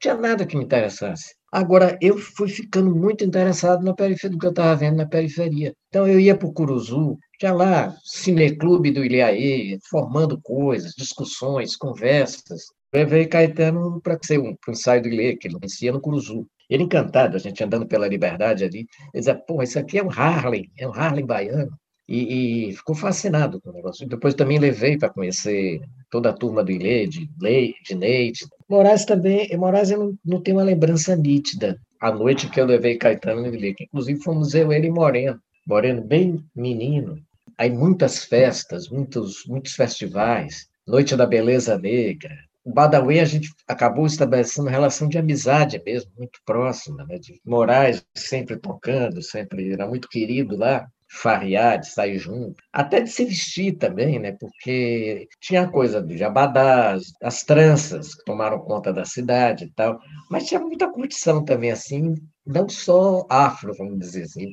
tinha 0.00 0.14
nada 0.14 0.46
que 0.46 0.56
me 0.56 0.64
interessasse. 0.64 1.34
Agora, 1.54 1.96
eu 2.00 2.18
fui 2.18 2.48
ficando 2.48 2.92
muito 2.92 3.24
interessado 3.24 3.84
na 3.84 3.94
periferia, 3.94 4.32
do 4.32 4.40
que 4.40 4.46
eu 4.46 4.50
estava 4.50 4.74
vendo 4.74 4.96
na 4.96 5.06
periferia. 5.06 5.72
Então, 5.88 6.04
eu 6.04 6.18
ia 6.18 6.36
para 6.36 6.48
o 6.48 6.52
Curuzu, 6.52 7.16
tinha 7.38 7.52
lá 7.52 7.96
cineclube 8.02 8.90
do 8.90 9.04
Ilhaê, 9.04 9.78
formando 9.88 10.40
coisas, 10.42 10.94
discussões, 10.98 11.76
conversas. 11.76 12.64
Levei 12.92 13.26
Caetano 13.26 14.00
para 14.00 14.18
ser 14.20 14.40
um, 14.40 14.56
ensaio 14.68 15.02
do 15.02 15.08
Ilê, 15.08 15.36
que 15.36 15.46
ele 15.46 15.54
conhecia 15.54 15.92
no 15.92 16.00
Curuzu. 16.00 16.44
Ele 16.74 16.82
encantado, 16.82 17.36
a 17.36 17.38
gente 17.38 17.62
andando 17.62 17.86
pela 17.86 18.08
liberdade 18.08 18.64
ali, 18.64 18.80
ele 18.80 19.20
dizia, 19.20 19.36
pô, 19.36 19.62
isso 19.62 19.78
aqui 19.78 19.96
é 19.96 20.02
um 20.02 20.10
Harley, 20.10 20.68
é 20.76 20.88
um 20.88 20.92
Harley 20.92 21.24
baiano. 21.24 21.70
E, 22.06 22.68
e 22.68 22.72
ficou 22.72 22.96
fascinado 22.96 23.60
com 23.60 23.70
o 23.70 23.72
negócio. 23.72 24.08
Depois 24.08 24.34
também 24.34 24.58
levei 24.58 24.98
para 24.98 25.08
conhecer 25.08 25.80
toda 26.10 26.30
a 26.30 26.32
turma 26.32 26.64
do 26.64 26.72
Ilê, 26.72 27.06
de, 27.06 27.30
Lei, 27.40 27.74
de 27.84 27.94
Neide. 27.94 28.40
Moraes 28.68 29.04
também, 29.04 29.56
Moraes 29.56 29.92
eu 29.92 29.98
não, 30.00 30.18
não 30.24 30.40
tenho 30.42 30.56
uma 30.56 30.64
lembrança 30.64 31.14
nítida. 31.14 31.80
A 32.00 32.10
noite 32.10 32.50
que 32.50 32.60
eu 32.60 32.66
levei 32.66 32.96
Caetano 32.96 33.42
no 33.42 33.54
Ilê, 33.54 33.72
que 33.72 33.84
inclusive 33.84 34.20
fomos 34.20 34.52
eu, 34.52 34.72
ele 34.72 34.88
e 34.88 34.90
Moreno. 34.90 35.38
Moreno 35.66 36.02
bem 36.02 36.44
menino. 36.56 37.16
aí 37.56 37.70
muitas 37.70 38.24
festas, 38.24 38.88
muitos, 38.88 39.46
muitos 39.46 39.74
festivais, 39.74 40.68
Noite 40.86 41.16
da 41.16 41.24
Beleza 41.24 41.78
Negra. 41.78 42.36
O 42.64 42.72
Badawi, 42.72 43.20
a 43.20 43.24
gente 43.24 43.50
acabou 43.68 44.06
estabelecendo 44.06 44.66
uma 44.66 44.70
relação 44.70 45.08
de 45.08 45.18
amizade 45.18 45.80
mesmo, 45.84 46.10
muito 46.16 46.40
próxima, 46.46 47.04
né? 47.04 47.18
de 47.18 47.40
Moraes 47.44 48.04
sempre 48.14 48.56
tocando, 48.56 49.22
sempre 49.22 49.72
era 49.72 49.86
muito 49.86 50.08
querido 50.08 50.56
lá 50.56 50.86
farrear, 51.14 51.78
de 51.78 51.88
sair 51.88 52.18
junto, 52.18 52.56
até 52.72 53.00
de 53.00 53.08
se 53.10 53.24
vestir 53.24 53.76
também, 53.76 54.18
né? 54.18 54.32
Porque 54.32 55.28
tinha 55.40 55.62
a 55.62 55.70
coisa 55.70 56.02
dos 56.02 56.18
jabadás, 56.18 57.12
as 57.22 57.44
tranças 57.44 58.14
que 58.14 58.24
tomaram 58.24 58.58
conta 58.58 58.92
da 58.92 59.04
cidade 59.04 59.66
e 59.66 59.70
tal, 59.72 60.00
mas 60.30 60.46
tinha 60.46 60.58
muita 60.60 60.90
curtição 60.90 61.44
também, 61.44 61.70
assim, 61.70 62.14
não 62.44 62.68
só 62.68 63.26
afro, 63.30 63.72
vamos 63.74 63.98
dizer 63.98 64.24
assim. 64.24 64.52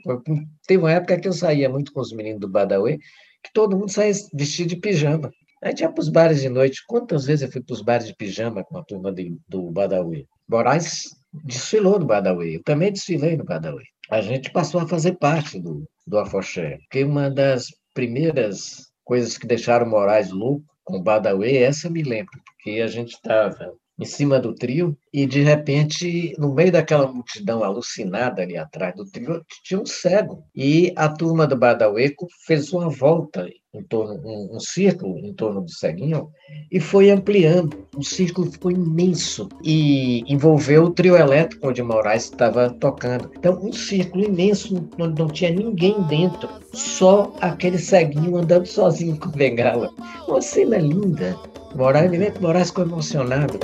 Teve 0.68 0.84
uma 0.84 0.92
época 0.92 1.20
que 1.20 1.28
eu 1.28 1.34
saía 1.34 1.70
muito 1.70 1.92
com 1.92 2.00
os 2.02 2.14
meninos 2.14 2.42
do 2.42 2.50
Badawi, 2.50 3.00
que 3.44 3.52
todo 3.54 3.78
mundo 3.78 3.92
saía 3.92 4.14
vestido 4.34 4.70
de 4.70 4.76
pijama. 4.76 5.32
Aí 5.64 5.74
tinha 5.74 5.92
para 5.92 6.02
os 6.02 6.10
bares 6.10 6.42
de 6.42 6.50
noite. 6.50 6.84
Quantas 6.88 7.26
vezes 7.26 7.44
eu 7.44 7.52
fui 7.52 7.62
para 7.62 7.74
os 7.74 7.82
bares 7.82 8.08
de 8.08 8.16
pijama 8.16 8.64
com 8.64 8.78
a 8.78 8.84
turma 8.84 9.12
de, 9.12 9.38
do 9.48 9.70
Badawi? 9.72 10.28
Moraes 10.48 11.16
desfilou 11.32 12.00
no 12.00 12.06
Badawi, 12.06 12.56
eu 12.56 12.64
também 12.64 12.92
desfilei 12.92 13.38
no 13.38 13.46
Badawi. 13.46 13.84
A 14.10 14.22
gente 14.22 14.52
passou 14.52 14.82
a 14.82 14.88
fazer 14.88 15.14
parte 15.14 15.60
do, 15.60 15.88
do 16.06 16.18
afoxé. 16.18 16.78
Porque 16.80 17.04
uma 17.04 17.30
das 17.30 17.68
primeiras 17.94 18.92
coisas 19.04 19.38
que 19.38 19.48
deixaram 19.48 19.90
Moraes 19.90 20.32
louco 20.32 20.66
com 20.84 20.98
o 20.98 21.04
Badawi, 21.04 21.58
essa 21.58 21.88
eu 21.88 21.92
me 21.92 22.04
lembro, 22.04 22.32
porque 22.46 22.82
a 22.82 22.88
gente 22.88 23.14
estava 23.14 23.72
em 24.02 24.06
cima 24.06 24.40
do 24.40 24.56
trio, 24.56 24.98
e 25.14 25.28
de 25.28 25.42
repente, 25.42 26.34
no 26.40 26.56
meio 26.56 26.72
daquela 26.72 27.12
multidão 27.12 27.64
alucinada 27.64 28.42
ali 28.42 28.58
atrás 28.58 28.96
do 28.96 29.06
trio, 29.06 29.46
tinha 29.64 29.80
um 29.80 29.86
cego. 29.86 30.44
E 30.56 30.92
a 30.96 31.08
turma 31.08 31.46
do 31.46 31.56
Badaueco 31.56 32.28
fez 32.48 32.74
uma 32.74 32.90
volta 32.90 33.48
em 33.74 33.84
torno, 33.84 34.20
um, 34.26 34.56
um, 34.56 34.60
círculo 34.60 35.18
em 35.20 35.34
torno 35.34 35.62
do 35.62 35.70
ceguinho, 35.70 36.30
e 36.72 36.80
foi 36.80 37.12
ampliando. 37.12 37.88
O 37.96 38.04
círculo 38.04 38.52
ficou 38.52 38.72
imenso 38.72 39.48
e 39.64 40.24
envolveu 40.28 40.86
o 40.86 40.90
trio 40.92 41.16
elétrico 41.16 41.70
onde 41.70 41.84
Moraes 41.84 42.24
estava 42.24 42.72
tocando. 42.72 43.32
Então, 43.38 43.60
um 43.64 43.72
círculo 43.72 44.26
imenso, 44.26 44.90
onde 45.00 45.22
não 45.22 45.28
tinha 45.28 45.52
ninguém 45.52 46.02
dentro, 46.08 46.50
só 46.74 47.34
aquele 47.40 47.78
ceguinho 47.78 48.36
andando 48.36 48.66
sozinho 48.66 49.18
com 49.18 49.30
bengala. 49.30 49.94
Uma 50.28 50.42
cena 50.42 50.78
linda. 50.78 51.38
Moraes, 51.76 52.40
Moraes 52.40 52.68
ficou 52.68 52.84
emocionado. 52.86 53.60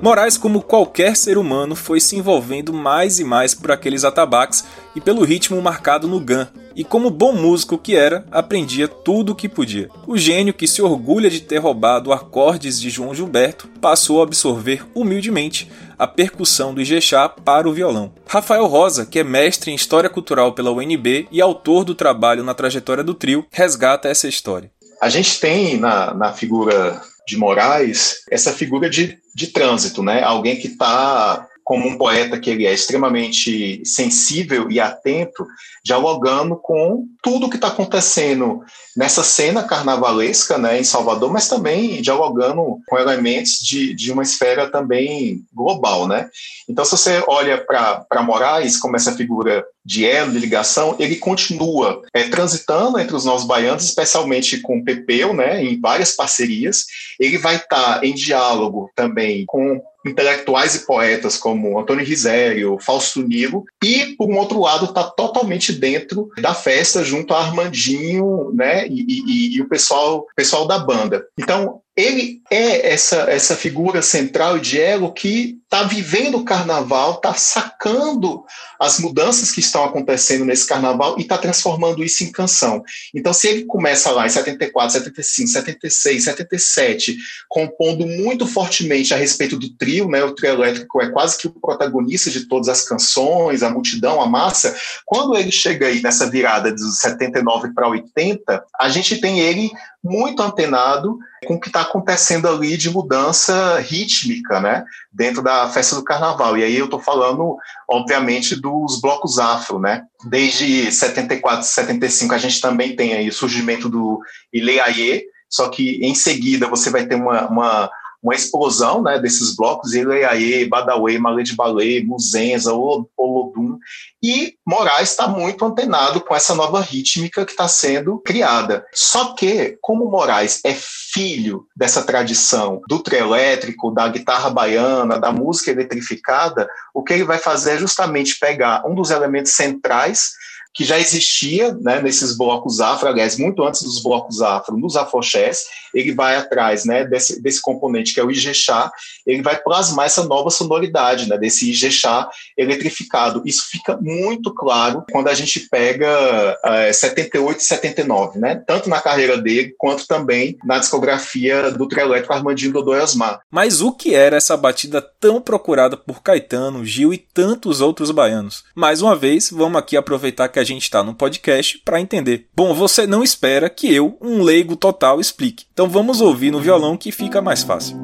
Moraes, 0.00 0.38
como 0.38 0.62
qualquer 0.62 1.16
ser 1.16 1.36
humano, 1.36 1.74
foi 1.74 2.00
se 2.00 2.16
envolvendo 2.16 2.72
mais 2.72 3.18
e 3.18 3.24
mais 3.24 3.54
por 3.54 3.70
aqueles 3.70 4.04
atabaques 4.04 4.64
e 4.94 5.00
pelo 5.00 5.24
ritmo 5.24 5.60
marcado 5.60 6.06
no 6.08 6.20
gan, 6.20 6.48
e 6.78 6.84
como 6.84 7.10
bom 7.10 7.32
músico 7.32 7.76
que 7.76 7.96
era, 7.96 8.24
aprendia 8.30 8.86
tudo 8.86 9.32
o 9.32 9.34
que 9.34 9.48
podia. 9.48 9.88
O 10.06 10.16
gênio 10.16 10.54
que 10.54 10.68
se 10.68 10.80
orgulha 10.80 11.28
de 11.28 11.40
ter 11.40 11.58
roubado 11.58 12.12
acordes 12.12 12.80
de 12.80 12.88
João 12.88 13.12
Gilberto 13.12 13.66
passou 13.80 14.20
a 14.20 14.22
absorver 14.22 14.86
humildemente 14.94 15.68
a 15.98 16.06
percussão 16.06 16.72
do 16.72 16.80
Ijexá 16.80 17.28
para 17.28 17.68
o 17.68 17.72
violão. 17.72 18.12
Rafael 18.24 18.64
Rosa, 18.66 19.04
que 19.04 19.18
é 19.18 19.24
mestre 19.24 19.72
em 19.72 19.74
História 19.74 20.08
Cultural 20.08 20.52
pela 20.52 20.70
UNB 20.70 21.26
e 21.32 21.42
autor 21.42 21.82
do 21.82 21.96
trabalho 21.96 22.44
na 22.44 22.54
trajetória 22.54 23.02
do 23.02 23.12
trio, 23.12 23.44
resgata 23.50 24.08
essa 24.08 24.28
história. 24.28 24.70
A 25.02 25.08
gente 25.08 25.40
tem 25.40 25.76
na, 25.78 26.14
na 26.14 26.32
figura 26.32 27.02
de 27.26 27.36
Moraes 27.36 28.18
essa 28.30 28.52
figura 28.52 28.88
de, 28.88 29.18
de 29.34 29.48
trânsito, 29.48 30.00
né? 30.00 30.22
Alguém 30.22 30.54
que 30.54 30.68
está 30.68 31.44
como 31.68 31.86
um 31.86 31.98
poeta 31.98 32.40
que 32.40 32.48
ele 32.48 32.64
é 32.64 32.72
extremamente 32.72 33.82
sensível 33.84 34.70
e 34.70 34.80
atento, 34.80 35.46
dialogando 35.84 36.56
com 36.56 37.04
tudo 37.22 37.50
que 37.50 37.56
está 37.56 37.68
acontecendo 37.68 38.62
nessa 38.96 39.22
cena 39.22 39.62
carnavalesca 39.62 40.56
né, 40.56 40.80
em 40.80 40.82
Salvador, 40.82 41.30
mas 41.30 41.46
também 41.46 42.00
dialogando 42.00 42.78
com 42.88 42.98
elementos 42.98 43.58
de, 43.58 43.92
de 43.94 44.10
uma 44.10 44.22
esfera 44.22 44.70
também 44.70 45.42
global. 45.52 46.08
Né? 46.08 46.30
Então, 46.66 46.86
se 46.86 46.92
você 46.92 47.22
olha 47.28 47.62
para 47.62 48.22
Moraes 48.22 48.78
como 48.78 48.96
essa 48.96 49.14
figura 49.14 49.62
de 49.88 50.04
elo, 50.04 50.32
de 50.32 50.38
ligação, 50.38 50.94
ele 50.98 51.16
continua 51.16 52.02
é, 52.12 52.24
transitando 52.24 52.98
entre 52.98 53.16
os 53.16 53.24
novos 53.24 53.46
baianos, 53.46 53.84
especialmente 53.84 54.60
com 54.60 54.76
o 54.76 54.84
Pepeu, 54.84 55.32
né, 55.32 55.64
em 55.64 55.80
várias 55.80 56.14
parcerias. 56.14 56.84
Ele 57.18 57.38
vai 57.38 57.56
estar 57.56 58.00
tá 58.00 58.06
em 58.06 58.12
diálogo 58.12 58.90
também 58.94 59.46
com 59.46 59.80
intelectuais 60.06 60.74
e 60.74 60.86
poetas 60.86 61.38
como 61.38 61.78
Antônio 61.78 62.04
Risério, 62.04 62.78
Fausto 62.80 63.22
Nilo, 63.22 63.64
e, 63.82 64.14
por 64.16 64.28
um 64.28 64.36
outro 64.36 64.60
lado, 64.60 64.84
está 64.84 65.04
totalmente 65.04 65.72
dentro 65.72 66.28
da 66.38 66.54
festa 66.54 67.02
junto 67.02 67.32
a 67.32 67.40
Armandinho 67.40 68.52
né, 68.54 68.86
e, 68.88 69.04
e, 69.08 69.56
e 69.56 69.62
o 69.62 69.68
pessoal, 69.68 70.26
pessoal 70.36 70.66
da 70.66 70.78
banda. 70.78 71.26
Então, 71.38 71.80
ele 71.98 72.40
é 72.48 72.92
essa, 72.92 73.22
essa 73.28 73.56
figura 73.56 74.00
central 74.02 74.60
de 74.60 74.80
ego 74.80 75.12
que 75.12 75.58
está 75.64 75.82
vivendo 75.82 76.38
o 76.38 76.44
carnaval, 76.44 77.14
está 77.14 77.34
sacando 77.34 78.44
as 78.78 79.00
mudanças 79.00 79.50
que 79.50 79.58
estão 79.58 79.84
acontecendo 79.84 80.44
nesse 80.44 80.64
carnaval 80.64 81.18
e 81.18 81.22
está 81.22 81.36
transformando 81.36 82.02
isso 82.04 82.22
em 82.22 82.30
canção. 82.30 82.84
Então, 83.12 83.32
se 83.32 83.48
ele 83.48 83.64
começa 83.64 84.12
lá 84.12 84.24
em 84.24 84.30
74, 84.30 84.92
75, 84.92 85.48
76, 85.48 86.24
77, 86.24 87.16
compondo 87.48 88.06
muito 88.06 88.46
fortemente 88.46 89.12
a 89.12 89.16
respeito 89.16 89.58
do 89.58 89.68
trio, 89.70 90.08
né, 90.08 90.22
o 90.22 90.34
trio 90.36 90.50
elétrico 90.50 91.02
é 91.02 91.10
quase 91.10 91.36
que 91.36 91.48
o 91.48 91.60
protagonista 91.60 92.30
de 92.30 92.46
todas 92.46 92.68
as 92.68 92.82
canções, 92.82 93.64
a 93.64 93.70
multidão, 93.70 94.22
a 94.22 94.26
massa, 94.26 94.74
quando 95.04 95.36
ele 95.36 95.50
chega 95.50 95.88
aí 95.88 96.00
nessa 96.00 96.30
virada 96.30 96.72
de 96.72 96.96
79 96.96 97.74
para 97.74 97.88
80, 97.88 98.64
a 98.78 98.88
gente 98.88 99.20
tem 99.20 99.40
ele 99.40 99.72
muito 100.02 100.42
antenado 100.42 101.18
com 101.46 101.54
o 101.54 101.60
que 101.60 101.68
está 101.68 101.82
acontecendo 101.82 102.48
ali 102.48 102.76
de 102.76 102.90
mudança 102.90 103.78
rítmica, 103.80 104.60
né, 104.60 104.84
dentro 105.12 105.42
da 105.42 105.68
festa 105.68 105.96
do 105.96 106.04
carnaval. 106.04 106.56
E 106.56 106.64
aí 106.64 106.76
eu 106.76 106.86
estou 106.86 107.00
falando, 107.00 107.56
obviamente, 107.88 108.56
dos 108.56 109.00
blocos 109.00 109.38
afro, 109.38 109.78
né. 109.78 110.04
Desde 110.24 110.90
74, 110.90 111.66
75 111.66 112.34
a 112.34 112.38
gente 112.38 112.60
também 112.60 112.96
tem 112.96 113.14
aí 113.14 113.28
o 113.28 113.32
surgimento 113.32 113.88
do 113.88 114.20
Ileaie, 114.52 115.24
só 115.48 115.68
que 115.68 115.98
em 116.02 116.14
seguida 116.14 116.68
você 116.68 116.90
vai 116.90 117.06
ter 117.06 117.14
uma, 117.14 117.48
uma 117.48 117.90
uma 118.22 118.34
explosão 118.34 119.02
né, 119.02 119.18
desses 119.18 119.54
blocos, 119.54 119.94
Ileaê, 119.94 120.66
Badawi, 120.66 121.18
Malê 121.18 121.42
de 121.42 121.54
Balê, 121.54 122.02
Muzenza, 122.02 122.72
Olodum, 122.72 123.78
e 124.22 124.54
Moraes 124.66 125.10
está 125.10 125.28
muito 125.28 125.64
antenado 125.64 126.20
com 126.20 126.34
essa 126.34 126.54
nova 126.54 126.80
rítmica 126.80 127.44
que 127.44 127.52
está 127.52 127.68
sendo 127.68 128.18
criada. 128.18 128.84
Só 128.92 129.34
que, 129.34 129.78
como 129.80 130.10
Moraes 130.10 130.60
é 130.64 130.74
filho 130.74 131.66
dessa 131.76 132.02
tradição 132.02 132.82
do 132.88 132.98
trio 132.98 133.20
elétrico, 133.20 133.92
da 133.92 134.08
guitarra 134.08 134.50
baiana, 134.50 135.18
da 135.18 135.30
música 135.30 135.70
eletrificada, 135.70 136.68
o 136.92 137.02
que 137.02 137.12
ele 137.12 137.24
vai 137.24 137.38
fazer 137.38 137.74
é 137.74 137.78
justamente 137.78 138.38
pegar 138.38 138.84
um 138.84 138.94
dos 138.94 139.10
elementos 139.10 139.52
centrais 139.52 140.32
que 140.74 140.84
já 140.84 140.98
existia 140.98 141.74
né, 141.80 142.00
nesses 142.00 142.36
blocos 142.36 142.80
afro, 142.80 143.08
aliás, 143.08 143.36
muito 143.36 143.64
antes 143.64 143.82
dos 143.82 144.02
blocos 144.02 144.40
afro, 144.40 144.76
nos 144.76 144.96
afoxés, 144.96 145.64
ele 145.94 146.14
vai 146.14 146.36
atrás 146.36 146.84
né, 146.84 147.04
desse, 147.04 147.42
desse 147.42 147.60
componente 147.60 148.14
que 148.14 148.20
é 148.20 148.24
o 148.24 148.30
Ijexá, 148.30 148.90
ele 149.26 149.42
vai 149.42 149.58
plasmar 149.60 150.06
essa 150.06 150.24
nova 150.24 150.50
sonoridade, 150.50 151.28
né, 151.28 151.36
desse 151.36 151.70
Ijexá 151.70 152.28
eletrificado. 152.56 153.42
Isso 153.44 153.64
fica 153.70 153.98
muito 154.00 154.54
claro 154.54 155.04
quando 155.10 155.28
a 155.28 155.34
gente 155.34 155.60
pega 155.68 156.56
é, 156.64 156.92
78 156.92 157.58
e 157.58 157.64
79, 157.64 158.38
né, 158.38 158.62
tanto 158.66 158.88
na 158.88 159.00
carreira 159.00 159.36
dele, 159.36 159.74
quanto 159.78 160.06
também 160.06 160.56
na 160.64 160.78
discografia 160.78 161.70
do 161.70 161.88
trio 161.88 162.04
elétrico 162.04 162.34
Armandinho 162.34 162.72
Dodô 162.72 162.92
Osmar. 162.92 163.40
Mas 163.50 163.80
o 163.80 163.92
que 163.92 164.14
era 164.14 164.36
essa 164.36 164.56
batida 164.56 165.00
tão 165.00 165.40
procurada 165.40 165.96
por 165.96 166.22
Caetano, 166.22 166.84
Gil 166.84 167.12
e 167.12 167.18
tantos 167.18 167.80
outros 167.80 168.10
baianos? 168.10 168.64
Mais 168.74 169.02
uma 169.02 169.16
vez, 169.16 169.50
vamos 169.50 169.78
aqui 169.78 169.96
aproveitar 169.96 170.48
que 170.48 170.57
a 170.58 170.64
gente 170.64 170.82
está 170.82 171.02
no 171.02 171.14
podcast 171.14 171.78
para 171.84 172.00
entender. 172.00 172.48
Bom, 172.54 172.74
você 172.74 173.06
não 173.06 173.22
espera 173.22 173.70
que 173.70 173.92
eu, 173.94 174.18
um 174.20 174.42
leigo 174.42 174.76
total, 174.76 175.20
explique. 175.20 175.64
Então 175.72 175.88
vamos 175.88 176.20
ouvir 176.20 176.50
no 176.50 176.60
violão 176.60 176.96
que 176.96 177.12
fica 177.12 177.40
mais 177.40 177.62
fácil. 177.62 177.96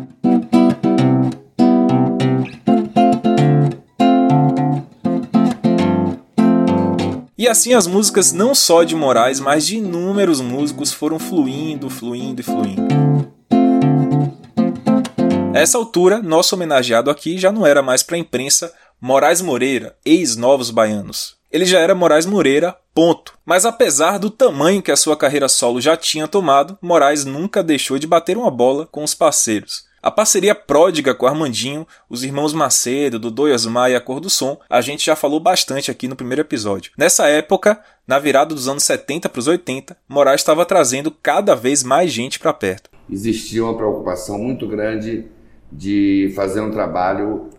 E 7.36 7.48
assim 7.48 7.74
as 7.74 7.86
músicas 7.86 8.32
não 8.32 8.54
só 8.54 8.84
de 8.84 8.94
Moraes, 8.94 9.38
mas 9.38 9.66
de 9.66 9.76
inúmeros 9.76 10.40
músicos 10.40 10.92
foram 10.92 11.18
fluindo, 11.18 11.90
fluindo 11.90 12.40
e 12.40 12.44
fluindo. 12.44 12.94
A 15.54 15.58
essa 15.58 15.76
altura, 15.76 16.22
nosso 16.22 16.54
homenageado 16.54 17.10
aqui 17.10 17.36
já 17.36 17.52
não 17.52 17.66
era 17.66 17.82
mais 17.82 18.02
para 18.02 18.16
a 18.16 18.18
imprensa 18.18 18.72
Moraes 19.00 19.42
Moreira, 19.42 19.94
ex-Novos 20.04 20.70
Baianos 20.70 21.36
ele 21.54 21.64
já 21.64 21.78
era 21.78 21.94
Moraes 21.94 22.26
Moreira, 22.26 22.76
ponto. 22.92 23.38
Mas 23.46 23.64
apesar 23.64 24.18
do 24.18 24.28
tamanho 24.28 24.82
que 24.82 24.90
a 24.90 24.96
sua 24.96 25.16
carreira 25.16 25.48
solo 25.48 25.80
já 25.80 25.96
tinha 25.96 26.26
tomado, 26.26 26.76
Moraes 26.82 27.24
nunca 27.24 27.62
deixou 27.62 27.96
de 27.96 28.08
bater 28.08 28.36
uma 28.36 28.50
bola 28.50 28.86
com 28.86 29.04
os 29.04 29.14
parceiros. 29.14 29.84
A 30.02 30.10
parceria 30.10 30.52
pródiga 30.52 31.14
com 31.14 31.28
Armandinho, 31.28 31.86
os 32.10 32.24
irmãos 32.24 32.52
Macedo, 32.52 33.20
Dodô 33.20 33.46
e 33.46 33.52
Osmar 33.52 33.88
e 33.88 33.94
a 33.94 34.00
Cor 34.00 34.18
do 34.18 34.28
Som, 34.28 34.58
a 34.68 34.80
gente 34.80 35.06
já 35.06 35.14
falou 35.14 35.38
bastante 35.38 35.92
aqui 35.92 36.08
no 36.08 36.16
primeiro 36.16 36.40
episódio. 36.40 36.90
Nessa 36.98 37.28
época, 37.28 37.80
na 38.04 38.18
virada 38.18 38.52
dos 38.52 38.66
anos 38.66 38.82
70 38.82 39.28
para 39.28 39.38
os 39.38 39.46
80, 39.46 39.96
Moraes 40.08 40.40
estava 40.40 40.66
trazendo 40.66 41.12
cada 41.12 41.54
vez 41.54 41.84
mais 41.84 42.10
gente 42.10 42.40
para 42.40 42.52
perto. 42.52 42.90
Existia 43.08 43.62
uma 43.62 43.76
preocupação 43.76 44.40
muito 44.40 44.66
grande 44.66 45.26
de 45.70 46.32
fazer 46.34 46.60
um 46.60 46.72
trabalho 46.72 47.50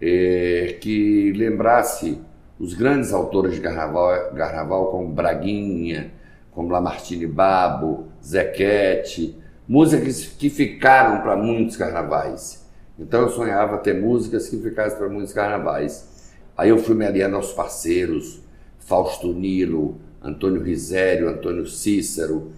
é, 0.00 0.78
que 0.80 1.34
lembrasse 1.36 2.18
os 2.62 2.74
grandes 2.74 3.12
autores 3.12 3.54
de 3.54 3.60
Garraval, 3.60 4.32
Garraval 4.34 4.92
como 4.92 5.12
Braguinha, 5.12 6.12
como 6.52 6.70
Lamartine 6.70 7.26
Babo, 7.26 8.06
Zequete, 8.24 9.36
músicas 9.66 10.26
que 10.26 10.48
ficaram 10.48 11.22
para 11.22 11.34
muitos 11.34 11.76
carnavais. 11.76 12.64
Então 12.96 13.22
eu 13.22 13.30
sonhava 13.30 13.78
ter 13.78 14.00
músicas 14.00 14.48
que 14.48 14.56
ficassem 14.58 14.96
para 14.96 15.08
muitos 15.08 15.32
carnavais. 15.32 16.30
Aí 16.56 16.68
eu 16.68 16.78
fui 16.78 16.94
me 16.94 17.04
aliando 17.04 17.34
aos 17.34 17.52
parceiros, 17.52 18.40
Fausto 18.78 19.32
Nilo, 19.32 19.96
Antônio 20.22 20.62
Risério, 20.62 21.28
Antônio 21.28 21.66
Cícero, 21.66 22.52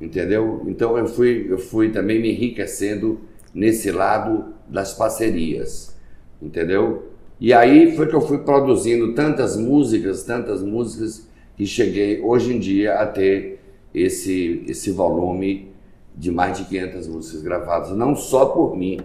entendeu? 0.00 0.62
Então 0.68 0.96
eu 0.96 1.08
fui, 1.08 1.48
eu 1.50 1.58
fui 1.58 1.90
também 1.90 2.22
me 2.22 2.30
enriquecendo 2.30 3.20
nesse 3.52 3.90
lado 3.90 4.54
das 4.68 4.94
parcerias, 4.94 5.92
entendeu? 6.40 7.10
E 7.40 7.54
aí 7.54 7.96
foi 7.96 8.06
que 8.06 8.14
eu 8.14 8.20
fui 8.20 8.38
produzindo 8.38 9.14
tantas 9.14 9.56
músicas, 9.56 10.24
tantas 10.24 10.62
músicas, 10.62 11.26
que 11.56 11.64
cheguei 11.64 12.20
hoje 12.20 12.54
em 12.54 12.58
dia 12.58 12.96
a 12.96 13.06
ter 13.06 13.58
esse, 13.94 14.62
esse 14.68 14.90
volume 14.90 15.72
de 16.14 16.30
mais 16.30 16.58
de 16.58 16.64
500 16.64 17.08
músicas 17.08 17.42
gravadas, 17.42 17.96
não 17.96 18.14
só 18.14 18.44
por 18.44 18.76
mim. 18.76 19.00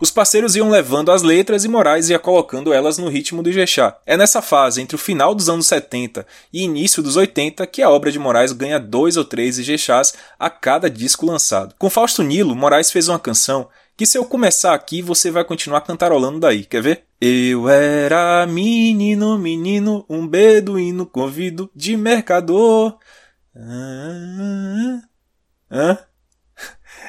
Os 0.00 0.10
parceiros 0.10 0.56
iam 0.56 0.70
levando 0.70 1.12
as 1.12 1.22
letras 1.22 1.64
e 1.64 1.68
Moraes 1.68 2.08
ia 2.08 2.18
colocando 2.18 2.72
elas 2.72 2.98
no 2.98 3.08
ritmo 3.08 3.42
do 3.44 3.50
Ijexá. 3.50 3.96
É 4.04 4.16
nessa 4.16 4.42
fase, 4.42 4.80
entre 4.80 4.96
o 4.96 4.98
final 4.98 5.36
dos 5.36 5.48
anos 5.48 5.66
70 5.66 6.26
e 6.52 6.62
início 6.64 7.00
dos 7.00 7.16
80, 7.16 7.64
que 7.68 7.82
a 7.82 7.90
obra 7.90 8.10
de 8.10 8.18
Moraes 8.18 8.52
ganha 8.52 8.78
dois 8.78 9.16
ou 9.16 9.24
três 9.24 9.58
Ijexás 9.58 10.14
a 10.38 10.50
cada 10.50 10.90
disco 10.90 11.26
lançado. 11.26 11.74
Com 11.78 11.90
Fausto 11.90 12.24
Nilo, 12.24 12.56
Moraes 12.56 12.90
fez 12.90 13.08
uma 13.08 13.18
canção 13.18 13.68
que 13.98 14.06
se 14.06 14.16
eu 14.16 14.24
começar 14.24 14.74
aqui 14.74 15.02
você 15.02 15.28
vai 15.28 15.44
continuar 15.44 15.80
cantarolando 15.80 16.38
daí, 16.38 16.64
quer 16.64 16.80
ver? 16.80 17.02
Eu 17.20 17.68
era 17.68 18.46
menino, 18.46 19.36
menino, 19.36 20.06
um 20.08 20.24
beduíno 20.24 21.04
convido 21.04 21.68
de 21.74 21.96
mercador. 21.96 22.96
Ah, 23.56 25.00
ah. 25.68 25.98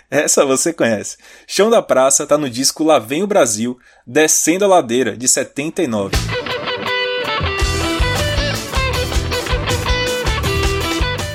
Essa 0.10 0.44
você 0.44 0.74
conhece. 0.74 1.18
Chão 1.46 1.70
da 1.70 1.80
Praça 1.80 2.26
tá 2.26 2.40
no 2.40 2.50
disco 2.50 2.84
Lá 2.84 2.98
Vem 2.98 3.22
o 3.22 3.28
Brasil, 3.28 3.78
Descendo 4.08 4.66
a 4.66 4.68
Ladeira, 4.68 5.16
de 5.16 5.28
79. 5.28 6.18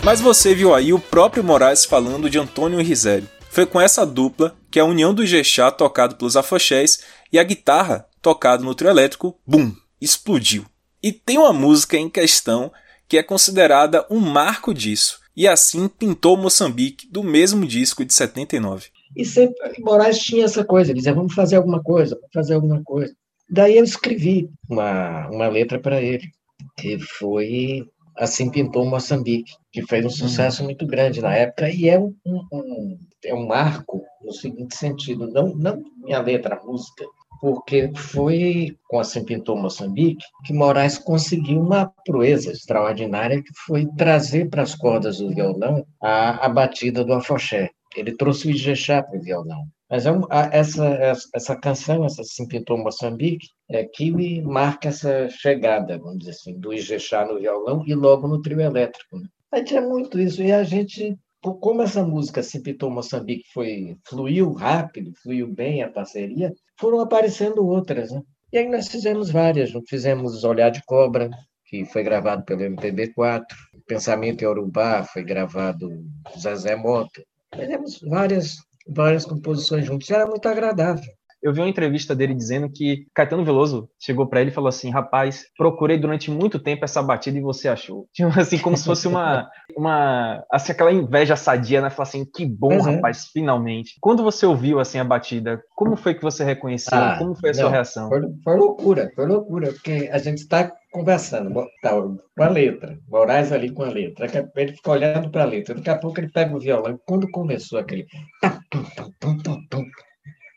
Mas 0.03 0.21
você 0.21 0.53
viu 0.53 0.75
aí 0.75 0.93
o 0.93 0.99
próprio 0.99 1.45
Moraes 1.45 1.85
falando 1.85 2.29
de 2.29 2.41
Antônio 2.41 2.83
Risério. 2.83 3.29
Foi 3.49 3.65
com 3.65 3.81
essa 3.81 4.05
dupla 4.05 4.57
que 4.75 4.81
a 4.81 4.85
união 4.85 5.15
do 5.15 5.23
Ijexá, 5.23 5.71
tocado 5.71 6.17
pelos 6.17 6.37
afoxés, 6.37 6.99
e 7.33 7.39
a 7.39 7.45
guitarra, 7.45 8.09
tocado 8.21 8.65
no 8.65 8.75
trio 8.75 8.91
elétrico, 8.91 9.39
bum, 9.47 9.73
explodiu. 10.01 10.67
E 11.01 11.13
tem 11.13 11.39
uma 11.39 11.53
música 11.53 11.97
em 11.97 12.11
questão 12.11 12.73
que 13.07 13.17
é 13.17 13.23
considerada 13.23 14.05
um 14.11 14.19
marco 14.19 14.75
disso, 14.75 15.21
e 15.37 15.47
assim 15.47 15.87
pintou 15.87 16.37
Moçambique 16.37 17.09
do 17.09 17.23
mesmo 17.23 17.65
disco 17.65 18.05
de 18.05 18.13
79. 18.13 18.89
E 19.17 19.25
sempre 19.25 19.55
Moraes 19.79 20.19
tinha 20.19 20.45
essa 20.45 20.65
coisa, 20.65 20.91
ele 20.91 20.99
dizia, 20.99 21.15
vamos 21.15 21.35
fazer 21.35 21.55
alguma 21.55 21.81
coisa, 21.81 22.17
vamos 22.17 22.33
fazer 22.35 22.55
alguma 22.55 22.83
coisa. 22.83 23.15
Daí 23.49 23.79
eu 23.79 23.85
escrevi 23.85 24.51
uma, 24.69 25.29
uma 25.29 25.47
letra 25.47 25.79
para 25.79 26.03
ele, 26.03 26.33
que 26.77 26.99
foi 26.99 27.87
Assim 28.17 28.51
Pintou 28.51 28.85
Moçambique, 28.85 29.53
que 29.73 29.83
fez 29.83 30.05
um 30.05 30.11
sucesso 30.11 30.61
uhum. 30.61 30.67
muito 30.69 30.87
grande 30.87 31.21
na 31.21 31.35
época 31.35 31.69
e 31.69 31.89
é 31.89 31.99
um, 31.99 32.15
um, 32.25 32.99
é 33.25 33.35
um 33.35 33.47
marco 33.47 34.03
no 34.23 34.33
seguinte 34.33 34.77
sentido, 34.77 35.27
não, 35.31 35.55
não 35.55 35.83
minha 36.03 36.21
letra, 36.21 36.57
a 36.57 36.65
música, 36.65 37.05
porque 37.41 37.91
foi 37.95 38.77
com 38.89 38.99
Assim 38.99 39.25
Pintou 39.25 39.57
Moçambique 39.57 40.25
que 40.45 40.53
Moraes 40.53 40.97
conseguiu 40.97 41.61
uma 41.61 41.93
proeza 42.07 42.51
extraordinária 42.51 43.43
que 43.43 43.53
foi 43.67 43.87
trazer 43.97 44.49
para 44.49 44.63
as 44.63 44.75
cordas 44.75 45.19
do 45.19 45.29
violão 45.29 45.85
a, 46.01 46.47
a 46.47 46.49
batida 46.49 47.05
do 47.05 47.13
afoxé. 47.13 47.71
Ele 47.97 48.17
trouxe 48.17 48.49
o 48.49 48.51
Ijexá 48.51 49.03
para 49.03 49.19
o 49.19 49.23
violão. 49.23 49.67
Mas 49.95 50.07
é 50.07 50.11
essa, 50.51 51.13
essa 51.33 51.55
canção, 51.55 52.05
essa 52.05 52.23
Pintou 52.49 52.77
Moçambique, 52.77 53.47
é 53.71 53.85
que 53.85 54.11
me 54.11 54.43
marca 54.43 54.89
essa 54.89 55.29
chegada, 55.29 55.97
vamos 55.99 56.19
dizer 56.19 56.33
assim, 56.33 56.59
do 56.59 56.75
Ijexá 56.75 57.25
no 57.25 57.39
violão 57.39 57.85
e 57.87 57.95
logo 57.95 58.27
no 58.27 58.43
trio 58.43 58.61
elétrico. 58.61 59.21
Né? 59.21 59.29
Mas 59.53 59.69
tinha 59.69 59.81
muito 59.81 60.19
isso, 60.19 60.43
e 60.43 60.51
a 60.51 60.65
gente 60.65 61.17
como 61.61 61.83
essa 61.83 62.03
música 62.03 62.43
Se 62.43 62.61
Pintou 62.61 62.91
Moçambique 62.91 63.45
foi, 63.53 63.97
fluiu 64.05 64.53
rápido, 64.53 65.13
fluiu 65.23 65.47
bem 65.47 65.83
a 65.83 65.89
parceria, 65.89 66.53
foram 66.81 66.99
aparecendo 66.99 67.65
outras. 67.65 68.11
Né? 68.11 68.21
E 68.53 68.59
aí 68.59 68.69
nós 68.69 68.89
fizemos 68.89 69.31
várias. 69.31 69.71
Fizemos 69.89 70.43
Olhar 70.43 70.71
de 70.71 70.83
Cobra, 70.87 71.31
que 71.67 71.85
foi 71.85 72.03
gravado 72.03 72.45
pelo 72.45 72.63
MPB4. 72.63 73.45
Pensamento 73.87 74.43
em 74.43 74.47
Urubá 74.47 75.05
foi 75.05 75.23
gravado 75.23 75.89
Zezé 76.37 76.75
Mota. 76.75 77.23
Fizemos 77.55 78.01
várias, 78.01 78.57
várias 78.87 79.25
composições 79.25 79.87
juntos. 79.87 80.11
Era 80.11 80.27
muito 80.27 80.49
agradável 80.49 81.13
eu 81.45 81.53
vi 81.53 81.61
uma 81.61 81.69
entrevista 81.69 82.15
dele 82.15 82.33
dizendo 82.33 82.71
que 82.71 83.07
Caetano 83.15 83.45
Veloso 83.45 83.87
chegou 84.01 84.27
para 84.27 84.41
ele 84.41 84.49
e 84.49 84.53
falou 84.53 84.69
assim: 84.69 84.91
rapaz, 84.91 85.45
procurei 85.59 85.99
durante 85.99 86.31
muito 86.31 86.59
tempo 86.59 86.87
essa 86.87 87.03
batida 87.03 87.37
e 87.37 87.43
você 87.43 87.69
achou. 87.69 88.09
Tipo 88.15 88.41
assim, 88.41 88.59
como 88.59 88.79
se 88.79 88.85
fosse 88.87 89.07
uma, 89.07 89.47
uma 89.77 90.43
assim, 90.51 90.73
aquela 90.73 90.91
inveja 90.91 91.37
sadia, 91.37 91.83
né? 91.83 91.91
Falar 91.91 92.09
assim: 92.09 92.25
que 92.25 92.47
bom, 92.47 92.73
uhum. 92.73 92.97
rapaz, 92.97 93.27
finalmente. 93.31 93.97
Quando 94.01 94.23
você 94.23 94.47
ouviu 94.47 94.81
assim 94.81 94.99
a 94.99 95.05
batida, 95.05 95.63
como 95.77 95.97
foi 95.97 96.15
que 96.15 96.23
você 96.23 96.43
reconheceu? 96.43 96.97
Ah, 96.97 97.17
como 97.19 97.35
foi 97.35 97.51
a 97.51 97.53
não, 97.53 97.61
sua 97.61 97.71
reação? 97.71 98.09
Foi, 98.09 98.23
foi, 98.43 98.57
loucura, 98.57 99.13
foi 99.15 99.27
loucura, 99.27 99.73
porque 99.73 100.09
a 100.11 100.17
gente 100.17 100.39
está 100.39 100.73
conversando, 100.91 101.53
tá, 101.83 101.91
com 101.91 102.43
a 102.43 102.49
letra, 102.49 102.97
Moraes 103.09 103.53
ali 103.53 103.69
com 103.71 103.83
a 103.83 103.89
letra, 103.89 104.27
ele 104.57 104.73
fica 104.73 104.93
olhando 104.93 105.29
para 105.29 105.43
a 105.43 105.47
letra, 105.47 105.75
daqui 105.75 105.91
a 105.91 105.99
pouco 105.99 106.21
ele 106.21 106.31
pega 106.31 106.57
o 106.57 106.61
violão, 106.61 106.99
quando 107.05 107.29
começou 107.33 107.81
aquele. 107.81 108.07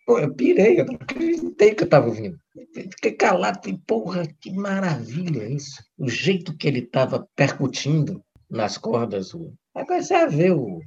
Pô, 0.08 0.20
eu 0.20 0.34
pirei, 0.34 0.80
eu 0.80 0.86
não 0.86 0.96
acreditei 0.96 1.76
que 1.76 1.84
eu 1.84 1.86
estava 1.86 2.08
ouvindo. 2.08 2.40
Fiquei 2.74 3.12
calado, 3.12 3.60
falei, 3.62 3.78
porra, 3.86 4.24
que 4.40 4.54
maravilha 4.54 5.44
isso. 5.50 5.84
O 5.98 6.08
jeito 6.08 6.56
que 6.56 6.66
ele 6.66 6.80
estava 6.80 7.28
percutindo 7.36 8.24
nas 8.50 8.78
cordas. 8.78 9.36
Aí 9.76 9.86
comecei 9.86 10.16
a 10.16 10.28
ver 10.28 10.54
o 10.54 10.80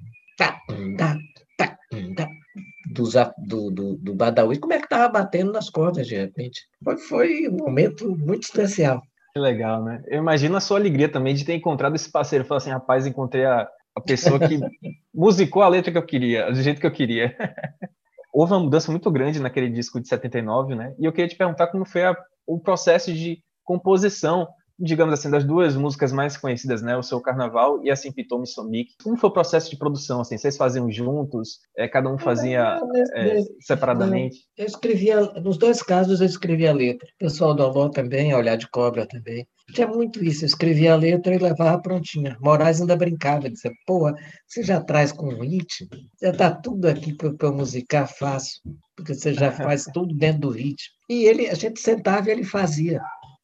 do, 3.46 3.70
do, 3.70 3.96
do 3.96 4.14
Badawi, 4.14 4.59
como 4.59 4.72
é 4.72 4.78
que 4.78 4.85
estava 4.85 5.09
batendo 5.09 5.52
nas 5.52 5.68
cordas 5.68 6.06
de 6.06 6.16
repente. 6.16 6.62
Foi, 6.83 6.96
foi 6.96 7.48
um 7.48 7.56
momento 7.56 8.16
muito 8.16 8.44
especial. 8.44 9.02
Que 9.35 9.38
legal, 9.38 9.85
né? 9.85 10.02
Eu 10.06 10.18
imagino 10.18 10.56
a 10.56 10.61
sua 10.61 10.78
alegria 10.78 11.11
também 11.11 11.35
de 11.35 11.44
ter 11.44 11.54
encontrado 11.54 11.94
esse 11.94 12.11
parceiro. 12.11 12.46
Falar 12.46 12.59
assim, 12.59 12.70
rapaz, 12.70 13.06
encontrei 13.06 13.44
a, 13.44 13.68
a 13.94 14.00
pessoa 14.00 14.38
que 14.38 14.59
musicou 15.14 15.62
a 15.62 15.68
letra 15.68 15.92
que 15.92 15.98
eu 15.98 16.06
queria, 16.06 16.50
do 16.50 16.62
jeito 16.62 16.80
que 16.80 16.87
eu 16.87 16.90
queria. 16.90 17.37
houve 18.32 18.52
uma 18.52 18.60
mudança 18.60 18.90
muito 18.90 19.10
grande 19.10 19.40
naquele 19.40 19.68
disco 19.68 20.00
de 20.00 20.08
79, 20.08 20.74
né? 20.74 20.94
E 20.98 21.04
eu 21.04 21.12
queria 21.12 21.28
te 21.28 21.36
perguntar 21.36 21.68
como 21.68 21.84
foi 21.84 22.04
a, 22.04 22.16
o 22.46 22.58
processo 22.60 23.12
de 23.12 23.42
composição, 23.64 24.48
digamos 24.78 25.12
assim, 25.12 25.30
das 25.30 25.44
duas 25.44 25.76
músicas 25.76 26.10
mais 26.10 26.36
conhecidas, 26.36 26.82
né? 26.82 26.96
O 26.96 27.02
Seu 27.02 27.20
Carnaval 27.20 27.84
e 27.84 27.90
Assim 27.90 28.10
Pitou 28.10 28.38
Moçambique. 28.38 28.94
Como 29.02 29.16
foi 29.16 29.28
o 29.28 29.32
processo 29.32 29.70
de 29.70 29.76
produção, 29.76 30.20
assim? 30.20 30.38
Vocês 30.38 30.56
faziam 30.56 30.90
juntos? 30.90 31.60
É, 31.76 31.86
cada 31.86 32.08
um 32.08 32.18
fazia 32.18 32.80
é, 33.14 33.40
separadamente? 33.60 34.38
Eu 34.56 34.66
escrevia, 34.66 35.20
nos 35.20 35.58
dois 35.58 35.82
casos 35.82 36.20
eu 36.20 36.26
escrevia 36.26 36.70
a 36.70 36.74
letra. 36.74 37.08
O 37.14 37.18
pessoal 37.18 37.54
do 37.54 37.62
Alô 37.62 37.90
também, 37.90 38.34
Olhar 38.34 38.56
de 38.56 38.68
Cobra 38.68 39.06
também. 39.06 39.46
Tinha 39.74 39.87
muito 39.87 40.24
isso, 40.24 40.44
eu 40.44 40.46
escrevia 40.46 40.92
a 40.92 40.96
letra 40.96 41.35
e 41.35 41.38
levava 41.38 41.80
prontinha. 41.80 42.37
Moraes 42.40 42.80
ainda 42.80 42.96
brincava, 42.96 43.50
dizia, 43.50 43.70
pô, 43.87 44.12
você 44.46 44.62
já 44.62 44.80
traz 44.80 45.12
com 45.12 45.26
o 45.26 45.42
ritmo? 45.42 45.88
Já 46.20 46.30
está 46.30 46.50
tudo 46.50 46.87
aqui 46.87 47.14
para 47.14 47.35
eu 47.40 47.54
musicar 47.54 48.09
fácil, 48.09 48.61
porque 48.96 49.14
você 49.14 49.33
já 49.33 49.50
faz 49.52 49.85
tudo 49.85 50.14
dentro 50.14 50.42
do 50.42 50.50
ritmo. 50.50 50.94
E 51.09 51.24
ele, 51.24 51.48
a 51.48 51.54
gente 51.54 51.80
sentava 51.80 52.28
e 52.28 52.33
ele 52.33 52.44
fazia. 52.44 53.00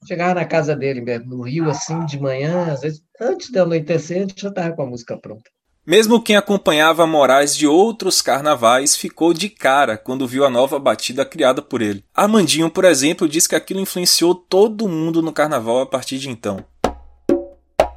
Chegava 0.07 0.35
na 0.35 0.45
casa 0.45 0.77
dele 0.77 1.01
mesmo, 1.01 1.37
no 1.37 1.43
Rio, 1.43 1.69
assim, 1.69 2.05
de 2.07 2.21
manhã, 2.21 2.73
às 2.73 2.81
vezes, 2.81 3.03
antes 3.21 3.51
de 3.51 3.59
anoitecer, 3.59 4.19
a 4.19 4.21
gente 4.21 4.41
já 4.41 4.49
estava 4.51 4.75
com 4.75 4.83
a 4.83 4.87
música 4.87 5.19
pronta. 5.19 5.51
Mesmo 5.87 6.21
quem 6.21 6.35
acompanhava 6.35 7.07
Moraes 7.07 7.57
de 7.57 7.65
outros 7.65 8.21
carnavais 8.21 8.97
ficou 8.97 9.33
de 9.33 9.49
cara 9.49 9.97
quando 9.97 10.27
viu 10.27 10.45
a 10.45 10.51
nova 10.51 10.81
batida 10.81 11.25
criada 11.25 11.63
por 11.63 11.81
ele. 11.81 12.03
Armandinho, 12.13 12.69
por 12.69 12.85
exemplo, 12.85 13.29
diz 13.29 13.47
que 13.47 13.55
aquilo 13.55 13.79
influenciou 13.79 14.35
todo 14.35 14.89
mundo 14.89 15.23
no 15.23 15.33
carnaval 15.33 15.81
a 15.81 15.87
partir 15.87 16.19
de 16.19 16.29
então. 16.29 16.65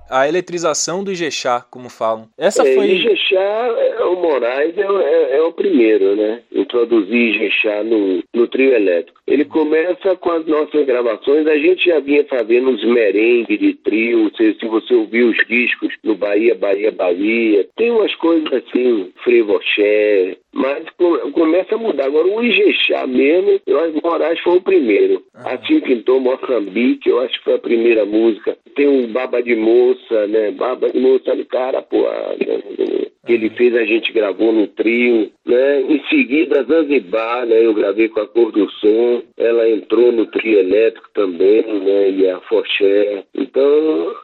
A 0.10 0.28
eletrização 0.28 1.04
do 1.04 1.12
Ijexá, 1.12 1.66
como 1.70 1.90
falam. 1.90 2.28
Essa 2.38 2.68
é, 2.68 2.74
foi. 2.74 2.88
Ijexá, 2.88 3.40
é, 3.40 4.04
o 4.04 4.16
Moraes 4.16 4.78
é, 4.78 4.82
é, 4.82 5.38
é, 5.38 5.42
o 5.42 5.52
primeiro, 5.52 6.16
né? 6.16 6.42
Introduzir 6.52 7.36
Ijexá 7.36 7.84
no, 7.84 8.24
no 8.34 8.48
trio 8.48 8.74
elétrico. 8.74 9.20
Ele 9.28 9.46
começa 9.46 10.16
com 10.16 10.32
as 10.32 10.46
nossas 10.46 10.86
gravações, 10.86 11.46
a 11.48 11.58
gente 11.58 11.86
já 11.86 12.00
vinha 12.00 12.26
fazendo 12.26 12.70
uns 12.70 12.84
merengue 12.84 13.58
de 13.58 13.74
trio, 13.76 14.32
se, 14.36 14.56
se 14.60 14.66
você 14.66 14.94
ouvir 14.96 15.24
os 15.24 15.38
discos 15.48 15.94
no 16.04 16.16
Bahia, 16.16 16.56
Bahia, 16.56 16.92
Bahia, 16.92 17.68
tem 17.76 17.92
umas 17.92 18.14
coisas 18.16 18.52
assim, 18.52 19.12
Frevoché, 19.24 20.38
mas 20.54 20.86
começa 21.34 21.76
a 21.76 21.78
mudar. 21.78 22.06
Agora, 22.06 22.28
o 22.28 22.44
Ijexá 22.44 23.06
mesmo, 23.08 23.62
eu 23.66 23.80
acho 23.80 23.94
que 23.94 24.04
Moraes 24.04 24.40
foi 24.40 24.58
o 24.58 24.62
primeiro. 24.62 25.24
Assim 25.34 25.80
pintou 25.80 26.20
Moçambique, 26.20 27.10
eu 27.10 27.20
acho 27.20 27.38
que 27.38 27.44
foi 27.44 27.56
a 27.56 27.60
primeira 27.60 28.06
música. 28.06 28.58
Tem 28.76 28.88
o 28.88 29.08
Baba 29.08 29.42
de 29.42 29.56
Moça, 29.56 30.28
né? 30.28 30.52
Baba 30.52 30.90
de 30.90 31.00
Moça 31.00 31.36
do 31.36 31.46
cara, 31.46 31.82
pô, 31.82 32.06
que 33.26 33.34
ele 33.34 33.52
fez, 33.52 33.76
a 33.76 33.86
gente 33.86 34.12
gravou 34.12 34.52
no 34.52 34.68
trio, 34.68 35.32
né? 35.46 35.82
Em 35.82 36.04
seguida, 36.10 36.64
Zanzibar, 36.64 37.46
né? 37.46 37.64
Eu 37.64 37.74
gravei 37.74 38.10
com 38.10 38.22
a 38.22 38.28
Cor 38.28 38.52
do 38.52 38.70
Som, 38.72 39.22
ela 39.38 39.70
entrou 39.70 40.12
no 40.12 40.26
trio 40.26 40.60
elétrico 40.60 41.10
também, 41.14 41.62
né? 41.62 42.10
E 42.10 42.28
a 42.28 42.40
Foché. 42.42 43.24
Então, 43.36 44.16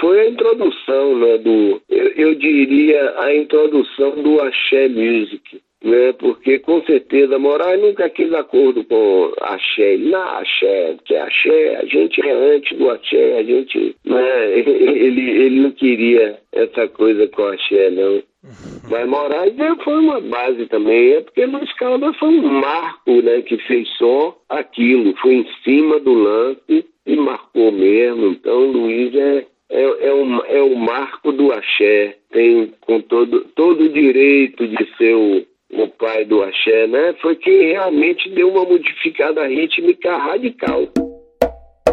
foi 0.00 0.20
a 0.20 0.28
introdução, 0.28 1.18
né? 1.18 1.38
Do, 1.38 1.82
eu, 1.88 2.08
eu 2.16 2.34
diria 2.36 3.14
a 3.18 3.34
introdução 3.34 4.22
do 4.22 4.40
Axé 4.40 4.88
Music 4.88 5.63
né? 5.84 6.12
Porque 6.14 6.58
com 6.58 6.82
certeza 6.82 7.38
Moraes 7.38 7.80
nunca 7.80 8.08
quis 8.08 8.32
acordo 8.32 8.82
com 8.84 9.32
Axé. 9.40 9.96
Não, 9.98 10.38
Axé, 10.38 10.96
que 11.04 11.14
é 11.14 11.20
Axé, 11.20 11.76
a 11.76 11.84
gente 11.84 12.26
é 12.26 12.32
antes 12.32 12.76
do 12.76 12.90
Axé, 12.90 13.38
a 13.38 13.42
gente, 13.42 13.94
né? 14.04 14.58
Ele, 14.64 15.30
ele 15.30 15.60
não 15.60 15.70
queria 15.72 16.38
essa 16.52 16.88
coisa 16.88 17.28
com 17.28 17.42
Axé, 17.44 17.90
não. 17.90 18.22
Mas 18.90 19.08
Moraes 19.08 19.54
foi 19.82 19.98
uma 19.98 20.20
base 20.20 20.66
também, 20.66 21.14
é 21.14 21.20
porque 21.20 21.44
Luiz 21.46 21.72
Caldas 21.74 22.16
foi 22.16 22.28
um 22.28 22.60
marco, 22.60 23.22
né? 23.22 23.42
Que 23.42 23.58
fez 23.58 23.88
só 23.98 24.36
aquilo, 24.48 25.14
foi 25.16 25.34
em 25.34 25.46
cima 25.62 26.00
do 26.00 26.12
lance 26.12 26.86
e 27.06 27.16
marcou 27.16 27.70
mesmo. 27.72 28.26
Então 28.26 28.70
Luiz 28.70 29.14
é, 29.14 29.46
é, 29.70 30.08
é, 30.08 30.12
o, 30.12 30.44
é 30.44 30.62
o 30.62 30.76
marco 30.76 31.32
do 31.32 31.52
axé, 31.52 32.16
tem 32.30 32.72
com 32.80 33.00
todo, 33.00 33.46
todo 33.54 33.84
o 33.84 33.88
direito 33.88 34.66
de 34.66 34.96
ser 34.96 35.14
o, 35.14 35.44
o 35.82 35.88
pai 35.88 36.24
do 36.24 36.42
axé, 36.42 36.86
né? 36.86 37.14
Foi 37.20 37.36
quem 37.36 37.72
realmente 37.72 38.28
deu 38.30 38.48
uma 38.50 38.64
modificada 38.64 39.46
rítmica 39.46 40.16
radical. 40.16 40.88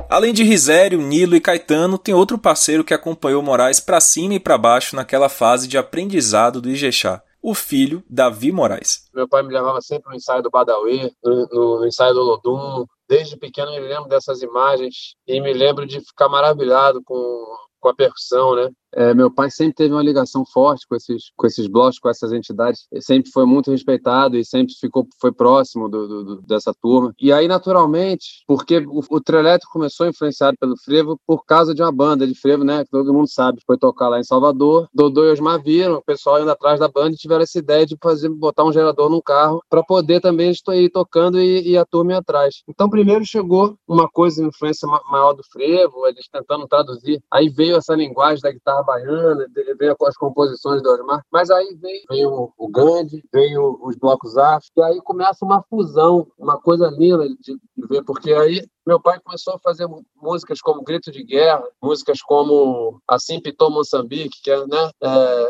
Além 0.10 0.34
de 0.34 0.44
Risério, 0.44 1.00
Nilo 1.00 1.36
e 1.36 1.42
Caetano, 1.42 1.98
tem 1.98 2.14
outro 2.14 2.38
parceiro 2.38 2.84
que 2.84 2.94
acompanhou 2.94 3.42
Moraes 3.42 3.80
para 3.80 4.02
cima 4.02 4.34
e 4.34 4.40
para 4.40 4.58
baixo 4.58 4.96
naquela 4.96 5.30
fase 5.30 5.70
de 5.70 5.78
aprendizado 5.78 6.62
do 6.62 6.70
Ijexá, 6.70 7.24
o 7.42 7.54
filho 7.54 8.04
Davi 8.10 8.52
Moraes. 8.52 9.10
Meu 9.14 9.28
pai 9.28 9.42
me 9.42 9.54
levava 9.54 9.80
sempre 9.80 10.10
no 10.10 10.16
ensaio 10.16 10.44
do 10.44 10.50
Badawi, 10.50 11.12
no, 11.24 11.48
no, 11.50 11.80
no 11.80 11.88
ensaio 11.88 12.14
do 12.14 12.22
Lodum. 12.22 12.86
Desde 13.08 13.38
pequeno 13.38 13.72
eu 13.72 13.82
me 13.82 13.88
lembro 13.88 14.10
dessas 14.10 14.42
imagens 14.42 15.16
e 15.26 15.40
me 15.40 15.54
lembro 15.54 15.86
de 15.86 16.02
ficar 16.02 16.28
maravilhado 16.28 17.02
com, 17.06 17.46
com 17.80 17.90
a 17.90 17.96
percussão, 17.96 18.56
né? 18.56 18.70
É, 18.94 19.14
meu 19.14 19.34
pai 19.34 19.50
sempre 19.50 19.76
teve 19.76 19.94
uma 19.94 20.04
ligação 20.04 20.46
forte 20.46 20.86
com 20.88 20.96
esses, 20.96 21.32
com 21.36 21.48
esses 21.48 21.68
blocos, 21.68 22.00
com 22.00 22.10
essas 22.10 22.32
entidades. 22.32 22.88
Ele 22.92 23.02
sempre 23.02 23.32
foi 23.32 23.46
muito 23.46 23.72
respeitado 23.72 24.38
e 24.38 24.46
sempre 24.46 24.74
ficou, 24.80 25.08
foi 25.20 25.32
próximo 25.32 25.90
do, 25.90 26.08
do, 26.08 26.24
do, 26.24 26.42
dessa 26.42 26.74
turma. 26.74 27.14
E 27.20 27.32
aí, 27.32 27.48
naturalmente, 27.48 28.44
porque 28.48 28.80
o, 28.80 29.02
o 29.10 29.22
trio 29.22 29.42
começou 29.72 30.08
influenciado 30.08 30.58
pelo 30.60 30.78
frevo 30.78 31.20
por 31.26 31.46
causa 31.46 31.74
de 31.74 31.82
uma 31.82 31.92
banda 31.92 32.28
de 32.28 32.36
frevo, 32.36 32.64
né? 32.64 32.84
Que 32.84 32.92
todo 32.92 33.14
mundo 33.14 33.30
sabe. 33.30 33.60
Foi 33.66 33.78
tocar 33.78 34.10
lá 34.10 34.20
em 34.20 34.24
Salvador. 34.24 34.88
Dodô 34.94 35.26
e 35.26 35.32
Osmar 35.32 35.62
viram, 35.62 35.96
o 35.96 36.04
pessoal 36.04 36.42
indo 36.42 36.52
atrás 36.52 36.80
da 36.80 36.88
banda 36.88 37.14
e 37.14 37.18
tiveram 37.18 37.44
essa 37.44 37.58
ideia 37.58 37.86
de 37.86 37.98
fazer, 38.02 38.30
botar 38.30 38.64
um 38.64 38.74
gerador 38.74 39.10
num 39.10 39.22
carro 39.22 39.62
para 39.70 39.84
poder 39.84 40.20
também 40.22 40.52
ir 40.52 40.90
tocando 40.90 41.40
e, 41.40 41.72
e 41.72 41.78
a 41.78 41.86
turma 41.86 42.14
ir 42.14 42.16
atrás. 42.16 42.62
Então, 42.68 42.90
primeiro 42.90 43.26
chegou 43.26 43.76
uma 43.88 44.10
coisa, 44.10 44.44
influência 44.44 44.88
maior 45.10 45.34
do 45.34 45.44
frevo, 45.52 46.08
eles 46.08 46.28
tentando 46.32 46.68
traduzir. 46.68 47.22
Aí 47.32 47.50
veio 47.50 47.78
essa 47.78 47.96
linguagem 47.96 48.42
da 48.42 48.52
guitarra 48.52 48.81
baiana, 48.84 49.48
veio 49.78 49.96
as 50.02 50.18
composições 50.18 50.82
do 50.82 50.90
Osmar, 50.90 51.24
mas 51.32 51.50
aí 51.50 51.76
veio, 51.76 52.04
veio 52.10 52.54
o 52.58 52.68
Gandhi, 52.68 53.24
veio 53.32 53.80
os 53.82 53.96
blocos 53.96 54.38
afro, 54.38 54.68
e 54.78 54.82
aí 54.82 55.02
começa 55.02 55.46
uma 55.46 55.64
fusão, 55.70 56.28
uma 56.38 56.60
coisa 56.60 56.88
linda 56.90 57.28
de, 57.28 57.58
ver, 57.88 58.04
porque 58.04 58.34
aí 58.34 58.66
meu 58.86 59.00
pai 59.00 59.20
começou 59.24 59.56
a 59.56 59.60
fazer 59.60 59.88
músicas 60.22 60.60
como 60.60 60.84
Grito 60.84 61.12
de 61.12 61.24
Guerra, 61.24 61.64
músicas 61.82 62.22
como 62.22 63.00
Assim 63.08 63.40
Pitou 63.40 63.70
Moçambique, 63.70 64.42
que 64.42 64.52
é, 64.52 64.66
né? 64.66 64.92
É, 65.02 65.50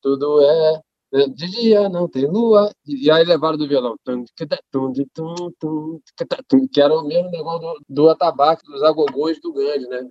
tudo 0.00 0.40
é 0.40 0.80
de 1.14 1.46
dia 1.48 1.88
não 1.88 2.08
tem 2.08 2.26
lua. 2.26 2.72
E 2.86 3.10
aí 3.10 3.24
levaram 3.24 3.56
do 3.56 3.68
violão. 3.68 3.96
Que 6.72 6.80
era 6.80 6.94
o 6.94 7.04
mesmo 7.04 7.30
negócio 7.30 7.60
do, 7.60 7.80
do 7.88 8.10
atabaque, 8.10 8.64
dos 8.64 8.82
agogões 8.82 9.40
do 9.40 9.52
Gandhi, 9.52 9.86
né? 9.86 10.08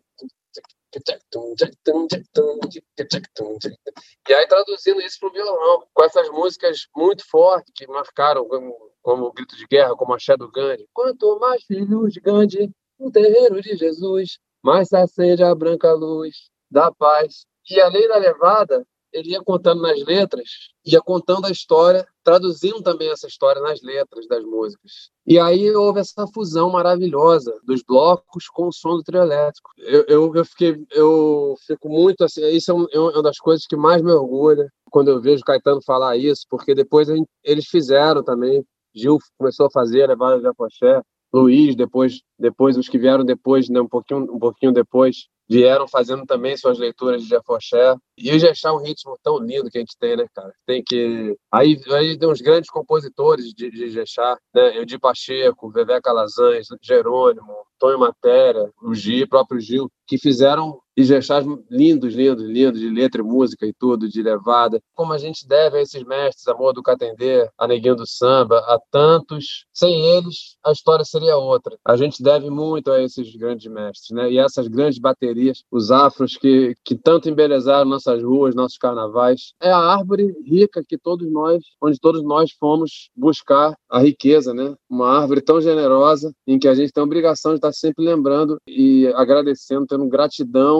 E 4.29 4.33
aí 4.33 4.47
traduzindo 4.47 5.01
isso 5.01 5.19
para 5.19 5.29
o 5.29 5.33
violão, 5.33 5.87
com 5.91 6.03
essas 6.03 6.29
músicas 6.29 6.87
muito 6.95 7.27
fortes 7.27 7.73
que 7.75 7.87
marcaram, 7.87 8.47
como, 8.47 8.91
como 9.01 9.25
o 9.25 9.33
Grito 9.33 9.57
de 9.57 9.65
Guerra, 9.65 9.95
como 9.95 10.13
a 10.13 10.17
Axé 10.17 10.37
do 10.37 10.51
Gandhi. 10.51 10.87
Quanto 10.93 11.39
mais 11.39 11.63
filhos 11.63 12.13
de 12.13 12.19
Gandhi 12.21 12.71
no 12.99 13.11
terreiro 13.11 13.59
de 13.59 13.75
Jesus, 13.75 14.37
mais 14.63 14.93
acende 14.93 15.43
a 15.43 15.53
branca 15.53 15.91
luz 15.93 16.49
da 16.69 16.91
paz. 16.91 17.45
E 17.69 17.81
além 17.81 18.07
da 18.07 18.17
levada, 18.17 18.85
ele 19.13 19.29
ia 19.29 19.41
contando 19.43 19.81
nas 19.81 20.03
letras, 20.03 20.49
ia 20.85 20.99
contando 20.99 21.45
a 21.45 21.51
história, 21.51 22.05
traduzindo 22.23 22.81
também 22.81 23.09
essa 23.09 23.27
história 23.27 23.61
nas 23.61 23.81
letras 23.81 24.27
das 24.27 24.43
músicas. 24.43 25.11
E 25.25 25.39
aí 25.39 25.71
houve 25.71 25.99
essa 25.99 26.25
fusão 26.33 26.69
maravilhosa 26.69 27.53
dos 27.63 27.83
blocos 27.83 28.47
com 28.47 28.67
o 28.67 28.73
som 28.73 28.97
do 28.97 29.03
trio 29.03 29.21
elétrico. 29.21 29.69
Eu, 29.77 30.05
eu, 30.07 30.35
eu, 30.35 30.45
fiquei, 30.45 30.83
eu 30.91 31.55
fico 31.65 31.87
muito 31.87 32.23
assim, 32.23 32.45
isso 32.47 32.71
é, 32.91 32.97
é 32.97 32.99
uma 32.99 33.23
das 33.23 33.37
coisas 33.37 33.65
que 33.65 33.75
mais 33.75 34.01
me 34.01 34.11
orgulha 34.11 34.67
quando 34.91 35.09
eu 35.09 35.21
vejo 35.21 35.43
Caetano 35.43 35.81
falar 35.83 36.17
isso, 36.17 36.45
porque 36.49 36.75
depois 36.75 37.07
eles 37.43 37.65
fizeram 37.65 38.23
também, 38.23 38.63
Gil 38.93 39.17
começou 39.37 39.65
a 39.67 39.71
fazer, 39.71 40.07
levaram 40.07 40.39
de 40.39 40.47
Apoché, 40.47 41.01
Luiz, 41.33 41.75
depois, 41.75 42.21
depois 42.37 42.77
os 42.77 42.87
que 42.87 42.99
vieram 42.99 43.25
depois, 43.25 43.67
né, 43.67 43.81
um 43.81 43.87
pouquinho, 43.87 44.31
um 44.31 44.37
pouquinho 44.37 44.71
depois, 44.71 45.27
vieram 45.49 45.87
fazendo 45.87 46.25
também 46.25 46.55
suas 46.55 46.77
leituras 46.77 47.23
de 47.23 47.29
Jefoché. 47.29 47.95
E 48.17 48.31
o 48.31 48.39
Jexá 48.39 48.69
é 48.69 48.71
um 48.71 48.83
ritmo 48.83 49.17
tão 49.23 49.39
lindo 49.39 49.69
que 49.69 49.77
a 49.77 49.81
gente 49.81 49.97
tem, 49.97 50.15
né, 50.15 50.25
cara? 50.33 50.53
Tem 50.65 50.83
que... 50.83 51.35
Aí, 51.51 51.79
aí 51.91 52.17
tem 52.17 52.29
uns 52.29 52.41
grandes 52.41 52.69
compositores 52.69 53.53
de, 53.53 53.69
de 53.69 53.89
Jexá, 53.89 54.37
né? 54.53 54.77
Eudi 54.77 54.99
Pacheco, 54.99 55.71
Vevé 55.71 55.99
Calazans, 56.01 56.67
Jerônimo, 56.81 57.53
Tonho 57.79 57.99
Matéria, 57.99 58.71
o 58.81 58.93
Gil, 58.93 59.27
próprio 59.27 59.59
Gil, 59.59 59.91
que 60.07 60.17
fizeram 60.17 60.79
Ijexás 60.95 61.43
lindos, 61.71 62.13
lindos, 62.13 62.43
lindos, 62.43 62.79
de 62.79 62.87
letra 62.87 63.21
e 63.21 63.25
música 63.25 63.65
e 63.65 63.73
tudo, 63.73 64.07
de 64.07 64.21
levada. 64.21 64.79
Como 64.93 65.11
a 65.11 65.17
gente 65.17 65.47
deve 65.47 65.77
a 65.77 65.81
esses 65.81 66.03
mestres, 66.03 66.47
Amor 66.47 66.71
do 66.71 66.83
Catendê, 66.83 67.49
a 67.57 67.67
Neguinho 67.67 67.95
do 67.95 68.07
Samba, 68.07 68.59
a 68.59 68.79
tantos. 68.91 69.65
Sem 69.73 70.05
eles, 70.15 70.55
a 70.63 70.71
história 70.71 71.03
seria 71.03 71.35
outra. 71.35 71.75
A 71.83 71.97
gente 71.97 72.21
deve 72.21 72.49
muito 72.51 72.91
a 72.91 73.01
esses 73.01 73.35
grandes 73.35 73.71
mestres, 73.71 74.11
né? 74.11 74.31
E 74.31 74.37
essas 74.37 74.67
grandes 74.67 74.99
baterias, 74.99 75.63
os 75.71 75.89
afros 75.89 76.37
que, 76.37 76.75
que 76.85 76.95
tanto 76.95 77.27
embelezaram 77.27 77.89
nossas 78.05 78.23
ruas, 78.23 78.55
nossos 78.55 78.77
carnavais. 78.77 79.53
É 79.61 79.71
a 79.71 79.77
árvore 79.77 80.35
rica 80.45 80.83
que 80.87 80.97
todos 80.97 81.31
nós, 81.31 81.63
onde 81.81 81.99
todos 81.99 82.23
nós 82.23 82.51
fomos 82.59 83.09
buscar 83.15 83.73
a 83.89 83.99
riqueza, 83.99 84.53
né? 84.53 84.75
Uma 84.89 85.21
árvore 85.21 85.41
tão 85.41 85.61
generosa 85.61 86.31
em 86.47 86.59
que 86.59 86.67
a 86.67 86.75
gente 86.75 86.91
tem 86.91 87.01
a 87.01 87.05
obrigação 87.05 87.51
de 87.51 87.57
estar 87.57 87.71
sempre 87.71 88.03
lembrando 88.03 88.57
e 88.67 89.07
agradecendo, 89.15 89.85
tendo 89.87 90.07
gratidão 90.07 90.79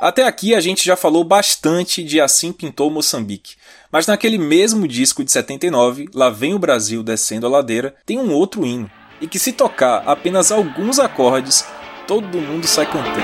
até 0.00 0.22
aqui 0.22 0.54
a 0.54 0.60
gente 0.60 0.84
já 0.84 0.94
falou 0.94 1.24
bastante 1.24 2.04
de 2.04 2.20
Assim 2.20 2.52
Pintou 2.52 2.88
Moçambique, 2.88 3.56
mas 3.90 4.06
naquele 4.06 4.38
mesmo 4.38 4.86
disco 4.86 5.24
de 5.24 5.32
79, 5.32 6.08
Lá 6.14 6.30
Vem 6.30 6.54
o 6.54 6.58
Brasil 6.58 7.02
Descendo 7.02 7.48
a 7.48 7.50
Ladeira, 7.50 7.96
tem 8.06 8.16
um 8.16 8.32
outro 8.32 8.64
hino, 8.64 8.88
e 9.20 9.26
que 9.26 9.40
se 9.40 9.52
tocar 9.52 10.04
apenas 10.06 10.52
alguns 10.52 11.00
acordes, 11.00 11.66
todo 12.06 12.38
mundo 12.38 12.66
sai 12.66 12.86
cantando. 12.86 13.18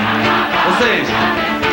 Ou 0.66 0.76
seja, 0.76 1.63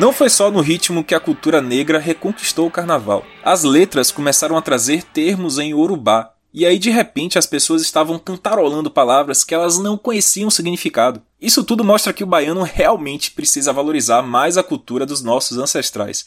Não 0.00 0.14
foi 0.14 0.30
só 0.30 0.50
no 0.50 0.62
ritmo 0.62 1.04
que 1.04 1.14
a 1.14 1.20
cultura 1.20 1.60
negra 1.60 1.98
reconquistou 1.98 2.66
o 2.66 2.70
carnaval. 2.70 3.22
As 3.44 3.64
letras 3.64 4.10
começaram 4.10 4.56
a 4.56 4.62
trazer 4.62 5.02
termos 5.02 5.58
em 5.58 5.74
urubá, 5.74 6.32
e 6.54 6.64
aí 6.64 6.78
de 6.78 6.88
repente 6.88 7.38
as 7.38 7.44
pessoas 7.44 7.82
estavam 7.82 8.18
cantarolando 8.18 8.90
palavras 8.90 9.44
que 9.44 9.54
elas 9.54 9.78
não 9.78 9.98
conheciam 9.98 10.48
o 10.48 10.50
significado. 10.50 11.20
Isso 11.38 11.62
tudo 11.62 11.84
mostra 11.84 12.14
que 12.14 12.24
o 12.24 12.26
baiano 12.26 12.62
realmente 12.62 13.32
precisa 13.32 13.74
valorizar 13.74 14.22
mais 14.22 14.56
a 14.56 14.62
cultura 14.62 15.04
dos 15.04 15.22
nossos 15.22 15.58
ancestrais. 15.58 16.24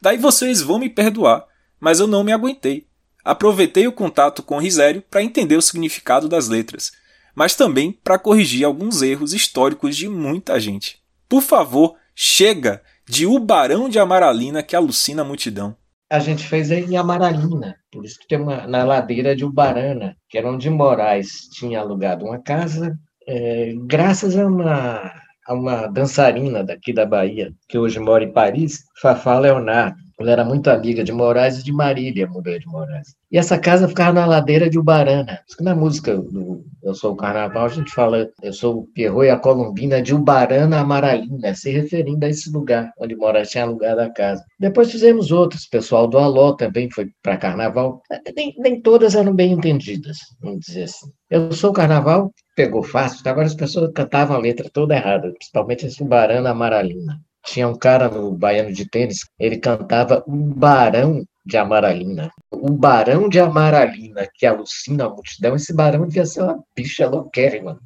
Daí 0.00 0.18
vocês 0.18 0.60
vão 0.60 0.80
me 0.80 0.90
perdoar, 0.90 1.46
mas 1.78 2.00
eu 2.00 2.08
não 2.08 2.24
me 2.24 2.32
aguentei. 2.32 2.88
Aproveitei 3.24 3.86
o 3.86 3.92
contato 3.92 4.42
com 4.42 4.58
Risério 4.58 5.00
para 5.08 5.22
entender 5.22 5.54
o 5.54 5.62
significado 5.62 6.28
das 6.28 6.48
letras, 6.48 6.90
mas 7.36 7.54
também 7.54 7.92
para 7.92 8.18
corrigir 8.18 8.64
alguns 8.64 9.00
erros 9.00 9.32
históricos 9.32 9.96
de 9.96 10.08
muita 10.08 10.58
gente. 10.58 11.00
Por 11.28 11.40
favor, 11.40 11.94
chega 12.16 12.82
de 13.12 13.26
o 13.26 13.38
Barão 13.38 13.90
de 13.90 13.98
Amaralina 13.98 14.62
que 14.62 14.74
alucina 14.74 15.20
a 15.20 15.24
multidão. 15.24 15.76
A 16.10 16.18
gente 16.18 16.48
fez 16.48 16.70
em 16.70 16.96
Amaralina, 16.96 17.76
por 17.92 18.06
isso 18.06 18.18
que 18.18 18.26
tem 18.26 18.40
uma 18.40 18.66
na 18.66 18.84
ladeira 18.84 19.36
de 19.36 19.44
Ubarana, 19.44 20.16
que 20.30 20.38
era 20.38 20.50
onde 20.50 20.70
Moraes 20.70 21.46
tinha 21.52 21.80
alugado 21.80 22.24
uma 22.24 22.42
casa, 22.42 22.98
é, 23.28 23.74
graças 23.84 24.34
a 24.34 24.46
uma, 24.46 25.12
a 25.46 25.54
uma 25.54 25.88
dançarina 25.88 26.64
daqui 26.64 26.90
da 26.90 27.04
Bahia, 27.04 27.52
que 27.68 27.76
hoje 27.76 28.00
mora 28.00 28.24
em 28.24 28.32
Paris, 28.32 28.82
Fafá 28.98 29.38
Leonardo. 29.38 30.00
Ela 30.22 30.32
era 30.32 30.44
muito 30.44 30.70
amiga 30.70 31.02
de 31.02 31.10
Moraes 31.10 31.58
e 31.58 31.64
de 31.64 31.72
Marília, 31.72 32.28
mulher 32.28 32.60
de 32.60 32.66
Moraes. 32.66 33.16
E 33.30 33.36
essa 33.36 33.58
casa 33.58 33.88
ficava 33.88 34.12
na 34.12 34.24
ladeira 34.24 34.70
de 34.70 34.78
Ubarana. 34.78 35.40
Na 35.60 35.74
música 35.74 36.16
do 36.16 36.64
Eu 36.82 36.94
Sou 36.94 37.12
o 37.12 37.16
Carnaval, 37.16 37.64
a 37.64 37.68
gente 37.68 37.92
fala 37.92 38.30
Eu 38.40 38.52
sou 38.52 38.78
o 38.78 38.86
Pierrot 38.86 39.26
e 39.26 39.30
a 39.30 39.36
Columbina 39.36 40.00
de 40.00 40.14
Ubarana 40.14 40.78
Amaralina, 40.78 41.54
se 41.54 41.70
referindo 41.70 42.24
a 42.24 42.28
esse 42.28 42.50
lugar 42.52 42.92
onde 43.00 43.16
Moraes 43.16 43.50
tinha 43.50 43.64
alugado 43.64 44.00
a 44.00 44.10
casa. 44.10 44.44
Depois 44.60 44.92
fizemos 44.92 45.32
outros. 45.32 45.66
Pessoal 45.66 46.06
do 46.06 46.18
Aló 46.18 46.52
também 46.52 46.88
foi 46.88 47.10
para 47.20 47.36
Carnaval. 47.36 48.00
Nem, 48.36 48.54
nem 48.58 48.80
todas 48.80 49.16
eram 49.16 49.34
bem 49.34 49.52
entendidas, 49.52 50.18
vamos 50.40 50.60
dizer 50.60 50.84
assim. 50.84 51.10
Eu 51.28 51.50
Sou 51.52 51.70
o 51.70 51.74
Carnaval 51.74 52.32
pegou 52.54 52.82
fácil, 52.82 53.26
agora 53.28 53.46
as 53.46 53.54
pessoas 53.54 53.90
cantavam 53.94 54.36
a 54.36 54.40
letra 54.40 54.68
toda 54.70 54.94
errada, 54.94 55.32
principalmente 55.32 55.86
esse 55.86 56.02
Ubarana 56.02 56.50
Amaralina. 56.50 57.20
Tinha 57.44 57.68
um 57.68 57.76
cara 57.76 58.08
no 58.08 58.32
Baiano 58.32 58.72
de 58.72 58.88
Tênis, 58.88 59.20
ele 59.38 59.58
cantava 59.58 60.22
o 60.26 60.32
Barão 60.32 61.24
de 61.44 61.56
Amaralina. 61.56 62.30
O 62.50 62.70
Barão 62.70 63.28
de 63.28 63.40
Amaralina, 63.40 64.28
que 64.34 64.46
alucina 64.46 65.06
a 65.06 65.08
multidão, 65.08 65.56
esse 65.56 65.74
barão 65.74 66.06
devia 66.06 66.24
ser 66.24 66.42
uma 66.42 66.62
bicha 66.76 67.08
louquérrima 67.08 67.78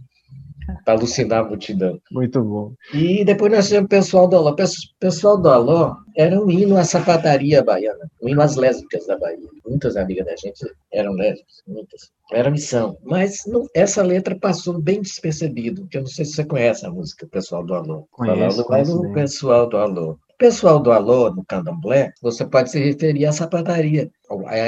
para 0.85 0.95
alucinar 0.95 1.45
a 1.45 1.49
multidão. 1.49 2.01
Muito 2.11 2.43
bom. 2.43 2.73
E 2.93 3.25
depois 3.25 3.53
nós 3.53 3.67
tivemos 3.67 3.87
o 3.87 3.89
pessoal 3.89 4.29
do 4.29 4.37
Alô. 4.37 4.51
O 4.51 4.99
pessoal 4.99 5.41
do 5.41 5.49
Alô 5.49 5.97
era 6.17 6.41
um 6.41 6.51
hino 6.51 6.77
à 6.77 6.85
sapataria 6.85 7.63
baiana, 7.63 8.11
um 8.23 8.29
hino 8.29 8.43
às 8.43 8.57
lésbicas 8.57 9.07
da 9.07 9.19
Bahia. 9.19 9.39
Muitas 9.67 9.97
amigas 9.97 10.27
da 10.27 10.37
gente 10.37 10.65
eram 10.93 11.13
lésbicas, 11.13 11.63
muitas. 11.67 12.11
Era 12.33 12.51
missão. 12.51 12.97
Mas 13.05 13.43
não, 13.47 13.67
essa 13.75 14.03
letra 14.03 14.37
passou 14.37 14.81
bem 14.81 15.01
despercebido, 15.01 15.83
porque 15.83 15.99
eu 15.99 16.03
não 16.03 16.09
sei 16.09 16.25
se 16.25 16.33
você 16.33 16.45
conhece 16.45 16.85
a 16.85 16.91
música, 16.91 17.27
pessoal 17.31 17.65
do 17.65 17.75
Alô. 17.75 18.09
Conheço, 18.11 18.65
Falando 18.65 19.11
o 19.11 19.13
pessoal 19.13 19.69
do 19.69 19.77
Alô. 19.77 20.19
Pessoal 20.39 20.79
do 20.81 20.93
Alô, 20.93 21.31
no 21.31 21.45
candomblé, 21.47 22.13
você 22.21 22.45
pode 22.45 22.71
se 22.71 22.79
referir 22.79 23.25
à 23.25 23.33
sapataria. 23.33 24.11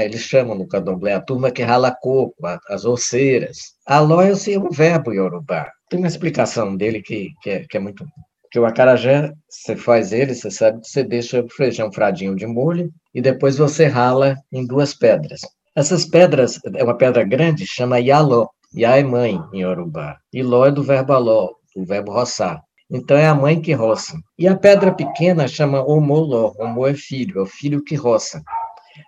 Eles 0.02 0.20
chamam 0.20 0.56
no 0.56 0.66
candomblé 0.66 1.12
a 1.12 1.20
turma 1.20 1.50
que 1.50 1.62
rala 1.62 1.94
coco, 2.00 2.34
as 2.68 2.86
oceiras. 2.86 3.74
Alô 3.84 4.22
é 4.22 4.32
um 4.32 4.70
verbo 4.70 5.12
iorubá. 5.12 5.70
Tem 5.90 5.98
uma 5.98 6.08
explicação 6.08 6.76
dele 6.76 7.02
que, 7.02 7.30
que, 7.42 7.50
é, 7.50 7.64
que 7.66 7.76
é 7.76 7.80
muito 7.80 8.04
porque 8.48 8.58
o 8.60 8.64
acarajé, 8.64 9.30
você 9.46 9.76
faz 9.76 10.10
ele, 10.10 10.34
você 10.34 10.50
sabe 10.50 10.80
que 10.80 10.88
você 10.88 11.04
deixa 11.04 11.42
o 11.42 11.50
feijão 11.50 11.92
fradinho 11.92 12.34
de 12.34 12.46
molho 12.46 12.90
e 13.14 13.20
depois 13.20 13.58
você 13.58 13.84
rala 13.84 14.36
em 14.50 14.66
duas 14.66 14.94
pedras. 14.94 15.42
Essas 15.76 16.06
pedras, 16.06 16.58
é 16.74 16.82
uma 16.82 16.96
pedra 16.96 17.24
grande, 17.24 17.66
chama 17.66 18.00
Yaló. 18.00 18.48
Yá 18.74 18.96
é 18.96 19.02
mãe 19.02 19.38
em 19.52 19.60
Yorubá. 19.60 20.16
E 20.32 20.42
Ló 20.42 20.66
é 20.66 20.70
do 20.70 20.82
verbo 20.82 21.12
aló, 21.12 21.50
do 21.76 21.84
verbo 21.84 22.10
roçar. 22.10 22.62
Então 22.90 23.18
é 23.18 23.26
a 23.26 23.34
mãe 23.34 23.60
que 23.60 23.74
roça. 23.74 24.18
E 24.38 24.48
a 24.48 24.56
pedra 24.56 24.94
pequena 24.94 25.46
chama 25.46 25.82
Omoló. 25.82 26.54
Omo 26.58 26.86
é 26.86 26.94
filho, 26.94 27.40
é 27.40 27.42
o 27.42 27.46
filho 27.46 27.84
que 27.84 27.94
roça. 27.94 28.42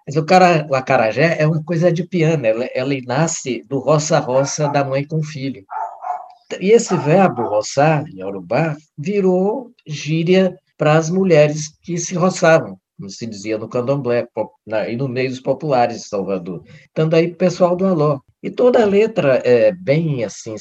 Mas 0.07 0.17
o, 0.17 0.25
cara, 0.25 0.67
o 0.69 0.75
acarajé 0.75 1.37
é 1.41 1.47
uma 1.47 1.63
coisa 1.65 1.91
de 1.91 2.07
piano, 2.07 2.47
ela, 2.47 2.69
ela 2.75 2.95
nasce 3.07 3.65
do 3.69 3.79
roça-roça 3.79 4.69
da 4.69 4.85
mãe 4.85 5.07
com 5.07 5.17
o 5.17 5.25
filho. 5.25 5.65
E 6.61 6.71
esse 6.71 6.97
verbo 6.97 7.43
roçar, 7.43 8.05
em 8.09 8.23
Urubá, 8.25 8.77
virou 8.97 9.71
gíria 9.87 10.57
para 10.77 10.95
as 10.95 11.11
mulheres 11.11 11.69
que 11.83 11.99
se 11.99 12.15
roçavam, 12.15 12.79
como 12.97 13.11
se 13.11 13.27
dizia 13.27 13.59
no 13.59 13.69
candomblé, 13.69 14.27
e 14.89 14.97
no 14.97 15.09
meio 15.09 15.29
dos 15.29 15.41
populares 15.41 16.03
de 16.03 16.09
Salvador. 16.09 16.65
Então, 16.91 17.09
daí 17.09 17.27
o 17.27 17.37
pessoal 17.37 17.77
do 17.77 17.87
Aló. 17.87 18.19
E 18.43 18.51
toda 18.51 18.83
a 18.83 18.87
letra 18.87 19.43
é 19.45 19.71
bem 19.71 20.25
assim, 20.25 20.57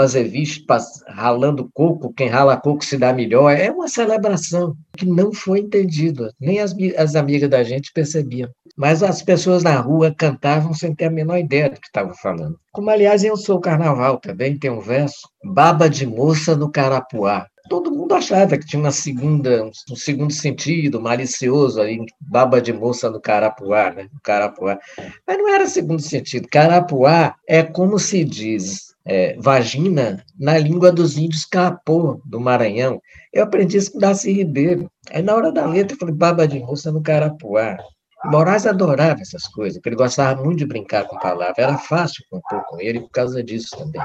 Azeviche 0.00 0.64
ralando 1.08 1.68
coco, 1.72 2.12
quem 2.12 2.28
rala 2.28 2.56
coco 2.56 2.84
se 2.84 2.96
dá 2.96 3.12
melhor. 3.12 3.50
É 3.50 3.70
uma 3.70 3.88
celebração 3.88 4.76
que 4.96 5.04
não 5.06 5.32
foi 5.32 5.60
entendida, 5.60 6.32
nem 6.38 6.60
as, 6.60 6.72
as 6.96 7.16
amigas 7.16 7.50
da 7.50 7.64
gente 7.64 7.92
percebiam. 7.92 8.48
Mas 8.80 9.02
as 9.02 9.20
pessoas 9.20 9.62
na 9.62 9.78
rua 9.78 10.10
cantavam 10.16 10.72
sem 10.72 10.94
ter 10.94 11.04
a 11.04 11.10
menor 11.10 11.36
ideia 11.36 11.68
do 11.68 11.78
que 11.78 11.86
estavam 11.86 12.14
falando. 12.14 12.58
Como, 12.72 12.88
aliás, 12.88 13.22
eu 13.22 13.36
sou 13.36 13.58
o 13.58 13.60
carnaval 13.60 14.16
também, 14.18 14.58
tem 14.58 14.70
um 14.70 14.80
verso, 14.80 15.28
baba 15.44 15.86
de 15.86 16.06
moça 16.06 16.56
no 16.56 16.72
carapuá. 16.72 17.46
Todo 17.68 17.90
mundo 17.90 18.14
achava 18.14 18.56
que 18.56 18.64
tinha 18.64 18.80
uma 18.80 18.90
segunda, 18.90 19.70
um 19.90 19.94
segundo 19.94 20.32
sentido 20.32 20.98
malicioso 20.98 21.78
aí, 21.78 21.98
baba 22.18 22.58
de 22.58 22.72
moça 22.72 23.10
no 23.10 23.20
carapuá, 23.20 23.92
né? 23.92 24.08
No 24.10 24.20
carapuá. 24.22 24.78
Mas 25.26 25.36
não 25.36 25.54
era 25.54 25.66
segundo 25.66 26.00
sentido. 26.00 26.48
Carapuá 26.50 27.34
é 27.46 27.62
como 27.62 27.98
se 27.98 28.24
diz 28.24 28.94
é, 29.04 29.36
vagina 29.38 30.24
na 30.38 30.56
língua 30.56 30.90
dos 30.90 31.18
índios 31.18 31.44
capô 31.44 32.18
do 32.24 32.40
Maranhão. 32.40 32.98
Eu 33.30 33.44
aprendi 33.44 33.76
isso 33.76 33.92
com 33.92 33.98
Darcy 33.98 34.32
Ribeiro. 34.32 34.90
Aí 35.10 35.20
na 35.20 35.34
hora 35.34 35.52
da 35.52 35.66
letra 35.66 35.94
eu 35.94 35.98
falei, 35.98 36.14
baba 36.14 36.48
de 36.48 36.58
moça 36.60 36.90
no 36.90 37.02
carapuá. 37.02 37.76
Moraes 38.24 38.66
adorava 38.66 39.20
essas 39.20 39.46
coisas, 39.48 39.78
porque 39.78 39.90
ele 39.90 39.96
gostava 39.96 40.42
muito 40.42 40.58
de 40.58 40.66
brincar 40.66 41.06
com 41.06 41.18
palavras. 41.18 41.58
Era 41.58 41.78
fácil 41.78 42.24
compor 42.30 42.64
com 42.66 42.80
ele 42.80 43.00
por 43.00 43.10
causa 43.10 43.42
disso 43.42 43.76
também. 43.76 44.02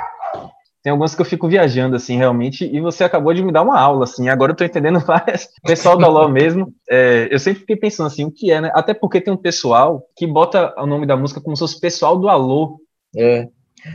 Tem 0.86 0.91
algumas 0.91 1.15
que 1.15 1.21
eu 1.21 1.25
fico 1.25 1.47
viajando, 1.47 1.95
assim, 1.95 2.15
realmente, 2.15 2.63
e 2.63 2.80
você 2.80 3.04
acabou 3.04 3.34
de 3.34 3.43
me 3.43 3.51
dar 3.51 3.63
uma 3.63 3.80
aula, 3.80 4.04
assim, 4.04 4.30
agora 4.30 4.51
eu 4.51 4.56
tô 4.56 4.63
entendendo 4.63 4.99
várias. 5.04 5.45
O 5.63 5.67
pessoal 5.67 5.97
da 5.97 6.08
LOL 6.08 6.30
mesmo, 6.30 6.71
é, 6.88 7.28
eu 7.32 7.39
sempre 7.39 7.62
fiquei 7.62 7.75
pensando 7.75 8.06
assim, 8.06 8.23
o 8.23 8.32
que 8.32 8.51
é, 8.51 8.62
né? 8.62 8.71
Até 8.73 8.93
porque 8.93 9.19
tem 9.19 9.34
um 9.34 9.38
pessoal 9.38 10.04
que 10.15 10.28
bota 10.28 10.75
o 10.78 10.86
nome 10.86 11.08
da 11.08 11.17
música 11.17 11.41
como 11.41 11.56
se 11.56 11.62
fosse 11.62 11.80
pessoal 11.80 12.15
do 12.19 12.30
Alô. 12.30 12.80
É. 13.17 13.47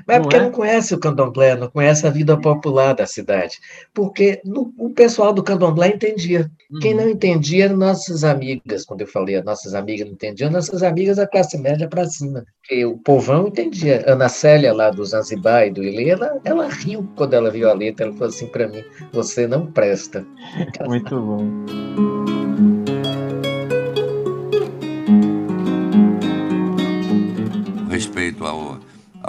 Mas 0.06 0.16
é 0.16 0.20
porque 0.20 0.36
é? 0.36 0.40
não 0.40 0.50
conhece 0.50 0.94
o 0.94 0.98
candomblé, 0.98 1.56
não 1.56 1.68
conhece 1.68 2.06
a 2.06 2.10
vida 2.10 2.36
popular 2.36 2.94
da 2.94 3.06
cidade. 3.06 3.58
Porque 3.92 4.40
no, 4.44 4.72
o 4.78 4.90
pessoal 4.90 5.32
do 5.32 5.42
candomblé 5.42 5.88
entendia. 5.88 6.50
Uhum. 6.70 6.80
Quem 6.80 6.94
não 6.94 7.08
entendia 7.08 7.66
eram 7.66 7.76
nossas 7.76 8.24
amigas. 8.24 8.84
Quando 8.84 9.02
eu 9.02 9.06
falei 9.06 9.40
nossas 9.42 9.74
amigas 9.74 10.06
não 10.06 10.14
entendiam, 10.14 10.50
nossas 10.50 10.82
amigas 10.82 11.16
da 11.16 11.26
classe 11.26 11.58
média 11.58 11.88
para 11.88 12.04
cima. 12.06 12.44
E 12.70 12.84
o 12.84 12.96
povão 12.98 13.48
entendia. 13.48 14.04
Ana 14.06 14.28
Célia, 14.28 14.72
lá 14.72 14.90
do 14.90 15.04
Zanzibar 15.04 15.66
e 15.66 15.70
do 15.70 15.82
Ilê, 15.82 16.10
ela, 16.10 16.40
ela 16.44 16.68
riu 16.68 17.08
quando 17.16 17.34
ela 17.34 17.50
viu 17.50 17.68
a 17.68 17.72
letra. 17.72 18.06
Ela 18.06 18.14
falou 18.14 18.28
assim 18.28 18.46
para 18.46 18.68
mim: 18.68 18.82
Você 19.12 19.46
não 19.46 19.66
presta. 19.66 20.24
Muito 20.86 21.20
bom. 21.20 21.44
Respeito 27.90 28.46
ao 28.46 28.78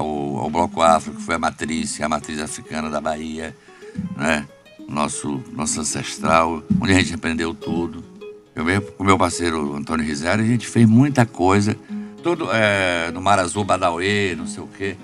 ao, 0.01 0.37
ao 0.37 0.49
Bloco 0.49 0.81
Afro, 0.81 1.13
que 1.13 1.21
foi 1.21 1.35
a 1.35 1.39
matriz, 1.39 1.99
a 2.01 2.09
matriz 2.09 2.39
africana 2.39 2.89
da 2.89 2.99
Bahia, 2.99 3.55
né? 4.17 4.45
nosso, 4.87 5.41
nosso 5.53 5.79
ancestral, 5.79 6.63
onde 6.79 6.91
a 6.91 6.95
gente 6.95 7.13
aprendeu 7.13 7.53
tudo. 7.53 8.03
Eu 8.53 8.65
mesmo 8.65 8.91
com 8.91 9.03
meu 9.03 9.17
parceiro 9.17 9.75
Antônio 9.75 10.05
Rizera, 10.05 10.41
a 10.41 10.45
gente 10.45 10.67
fez 10.67 10.87
muita 10.87 11.25
coisa, 11.25 11.77
tudo 12.21 12.49
é, 12.51 13.09
no 13.11 13.21
Mar 13.21 13.39
Azul, 13.39 13.63
Badauê, 13.63 14.35
não 14.35 14.45
sei 14.45 14.61
o 14.61 14.67
quê. 14.67 14.97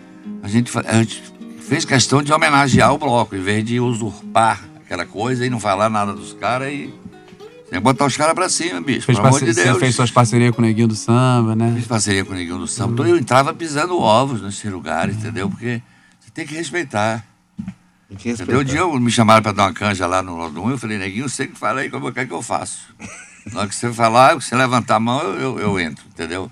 A 0.44 0.48
gente, 0.48 0.72
a 0.78 0.94
gente 0.94 1.24
fez 1.62 1.86
questão 1.86 2.22
de 2.22 2.34
homenagear 2.34 2.94
o 2.94 2.98
bloco, 2.98 3.36
em 3.36 3.42
vez 3.42 3.64
de 3.64 3.80
usurpar 3.80 4.64
aquela 4.84 5.06
coisa 5.06 5.46
e 5.46 5.50
não 5.50 5.60
falar 5.60 5.90
nada 5.90 6.14
dos 6.14 6.34
caras 6.34 6.72
e 6.72 6.94
tem 7.70 7.80
que 7.80 7.84
botar 7.84 8.06
os 8.06 8.16
caras 8.16 8.34
pra 8.34 8.48
cima, 8.48 8.80
bicho. 8.80 9.06
Fez 9.06 9.18
pelo 9.18 9.28
amor 9.28 9.40
de 9.40 9.54
Deus. 9.54 9.68
Você 9.68 9.80
fez 9.80 9.96
suas 9.96 10.10
parcerias 10.10 10.56
com 10.56 10.62
o 10.62 10.66
Neguinho 10.66 10.88
do 10.88 10.96
Samba, 10.96 11.54
né? 11.54 11.74
Fiz 11.76 11.86
parceria 11.86 12.24
com 12.24 12.32
o 12.32 12.36
Neguinho 12.36 12.60
do 12.60 12.68
Samba. 12.68 12.94
Então 12.94 13.08
eu 13.08 13.18
entrava 13.18 13.54
pisando 13.54 14.00
ovos 14.00 14.42
nesse 14.42 14.70
lugar, 14.70 15.10
entendeu? 15.10 15.50
Porque 15.50 15.82
você 16.20 16.32
tem 16.34 16.48
que 16.48 16.56
respeitar. 16.56 17.26
Tem 18.08 18.18
que 18.18 18.30
respeitar. 18.30 18.44
Entendeu? 18.44 18.62
Um 18.62 18.64
dia 18.64 18.80
eu 18.80 19.00
me 19.00 19.12
chamaram 19.12 19.42
pra 19.42 19.52
dar 19.52 19.64
uma 19.64 19.74
canja 19.74 20.08
lá 20.08 20.22
no 20.22 20.38
Lodum, 20.38 20.70
eu 20.70 20.78
falei, 20.78 20.98
Neguinho, 20.98 21.28
você 21.28 21.46
que 21.46 21.58
fala 21.58 21.82
aí 21.82 21.90
como 21.90 22.08
é 22.16 22.26
que 22.26 22.32
eu 22.32 22.42
faço. 22.42 22.80
Na 23.52 23.62
hora 23.62 23.70
que 23.70 23.76
você 23.76 23.92
falar, 23.92 24.36
você 24.36 24.56
levantar 24.56 24.96
a 24.96 25.00
mão, 25.00 25.22
eu, 25.22 25.40
eu, 25.40 25.60
eu 25.60 25.80
entro, 25.80 26.06
entendeu? 26.08 26.50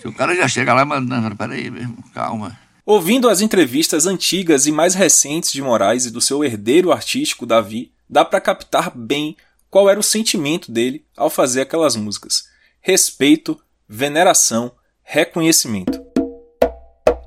Se 0.00 0.08
o 0.08 0.12
cara 0.12 0.34
já 0.34 0.48
chega 0.48 0.72
lá 0.72 0.84
mandando, 0.84 1.36
peraí, 1.36 1.70
mesmo, 1.70 2.02
calma. 2.14 2.58
Ouvindo 2.84 3.28
as 3.28 3.42
entrevistas 3.42 4.06
antigas 4.06 4.66
e 4.66 4.72
mais 4.72 4.94
recentes 4.94 5.52
de 5.52 5.60
Moraes 5.62 6.06
e 6.06 6.10
do 6.10 6.20
seu 6.20 6.42
herdeiro 6.42 6.92
artístico, 6.92 7.46
Davi, 7.46 7.92
dá 8.08 8.24
para 8.24 8.40
captar 8.40 8.90
bem 8.94 9.36
qual 9.70 9.88
era 9.88 10.00
o 10.00 10.02
sentimento 10.02 10.72
dele 10.72 11.06
ao 11.16 11.30
fazer 11.30 11.62
aquelas 11.62 11.94
músicas: 11.94 12.44
respeito, 12.80 13.58
veneração, 13.88 14.72
reconhecimento. 15.02 16.04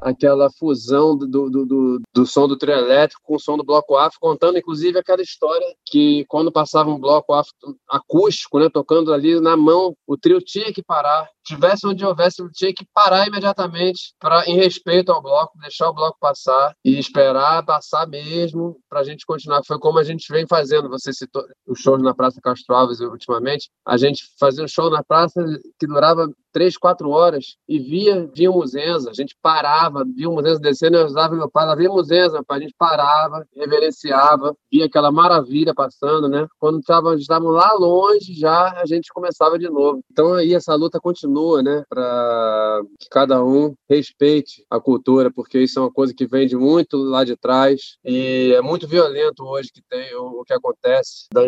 aquela 0.02 0.50
fusão 0.52 1.18
do, 1.18 1.50
do, 1.50 1.66
do, 1.66 2.02
do 2.14 2.26
som 2.26 2.46
do 2.46 2.58
trio 2.58 2.74
elétrico 2.74 3.22
com 3.24 3.36
o 3.36 3.40
som 3.40 3.56
do 3.56 3.64
bloco 3.64 3.96
afro, 3.96 4.20
contando 4.20 4.58
inclusive 4.58 5.00
aquela 5.00 5.22
história 5.22 5.66
que 5.86 6.26
quando 6.28 6.52
passava 6.52 6.90
um 6.90 7.00
bloco 7.00 7.34
afro 7.34 7.54
acústico, 7.90 8.60
né, 8.60 8.70
tocando 8.70 9.14
ali 9.14 9.40
na 9.40 9.56
mão, 9.56 9.96
o 10.06 10.18
trio 10.18 10.42
tinha 10.42 10.74
que 10.74 10.84
parar 10.84 11.30
tivesse 11.44 11.88
onde 11.88 12.06
houvesse, 12.06 12.42
ele 12.42 12.52
tinha 12.52 12.74
que 12.74 12.86
parar 12.94 13.28
imediatamente 13.28 14.14
para, 14.20 14.46
em 14.46 14.56
respeito 14.56 15.12
ao 15.12 15.22
bloco, 15.22 15.58
deixar 15.60 15.90
o 15.90 15.94
bloco 15.94 16.18
passar 16.20 16.76
e 16.84 16.98
esperar 16.98 17.66
passar 17.66 18.08
mesmo 18.08 18.78
para 18.90 19.02
a 19.02 19.04
gente 19.04 19.26
continuar. 19.26 19.62
Foi 19.66 19.80
como 19.80 20.00
a 20.00 20.04
gente 20.04 20.32
vem 20.32 20.46
fazendo. 20.48 20.90
Você 20.90 21.12
citou 21.14 21.44
os 21.68 21.80
shows 21.80 22.02
na 22.02 22.14
Praça 22.14 22.40
Castro 22.42 22.76
Alves 22.76 23.00
ultimamente. 23.00 23.70
A 23.86 23.98
gente 23.98 24.24
fazia 24.40 24.64
um 24.64 24.68
show 24.68 24.90
na 24.90 25.04
praça 25.04 25.44
que 25.80 25.88
durava 25.88 26.30
três, 26.52 26.78
quatro 26.78 27.10
horas 27.10 27.58
e 27.68 27.80
via, 27.80 28.30
via 28.34 28.52
Muzenza. 28.52 29.10
A 29.10 29.14
gente 29.14 29.36
parava, 29.42 30.06
via 30.06 30.30
Muzenza 30.30 30.60
descendo, 30.60 30.98
eu 30.98 31.06
usava 31.06 31.36
meu 31.36 31.50
pai, 31.50 31.66
lá 31.66 31.76
via 31.76 31.90
Muzenza, 31.90 32.42
a 32.48 32.60
gente 32.60 32.76
parava, 32.78 33.46
reverenciava, 33.56 34.56
via 34.72 34.86
aquela 34.86 35.12
maravilha 35.12 35.74
passando, 35.74 36.30
né? 36.30 36.48
Quando 36.60 36.80
estavam 36.80 37.50
lá 37.50 37.74
longe, 37.74 38.34
já 38.34 38.80
a 38.80 38.86
gente 38.86 39.12
começava 39.12 39.58
de 39.58 39.68
novo. 39.68 40.02
Então 40.12 40.34
aí 40.36 40.54
essa 40.54 40.76
luta 40.76 41.00
continua 41.00 41.33
né, 41.62 41.84
para 41.90 42.82
que 43.00 43.08
cada 43.10 43.44
um 43.44 43.74
respeite 43.90 44.66
a 44.70 44.80
cultura, 44.80 45.32
porque 45.32 45.60
isso 45.60 45.80
é 45.80 45.82
uma 45.82 45.92
coisa 45.92 46.14
que 46.14 46.26
vem 46.26 46.48
de 46.48 46.56
muito 46.56 46.98
lá 46.98 47.24
de 47.24 47.36
trás 47.36 47.98
e 48.04 48.54
é 48.56 48.62
muito 48.62 48.88
violento 48.88 49.44
hoje 49.44 49.70
que 49.74 49.82
tem 49.90 50.16
o, 50.16 50.44
que 50.44 50.54
acontece, 50.54 51.28
da, 51.34 51.42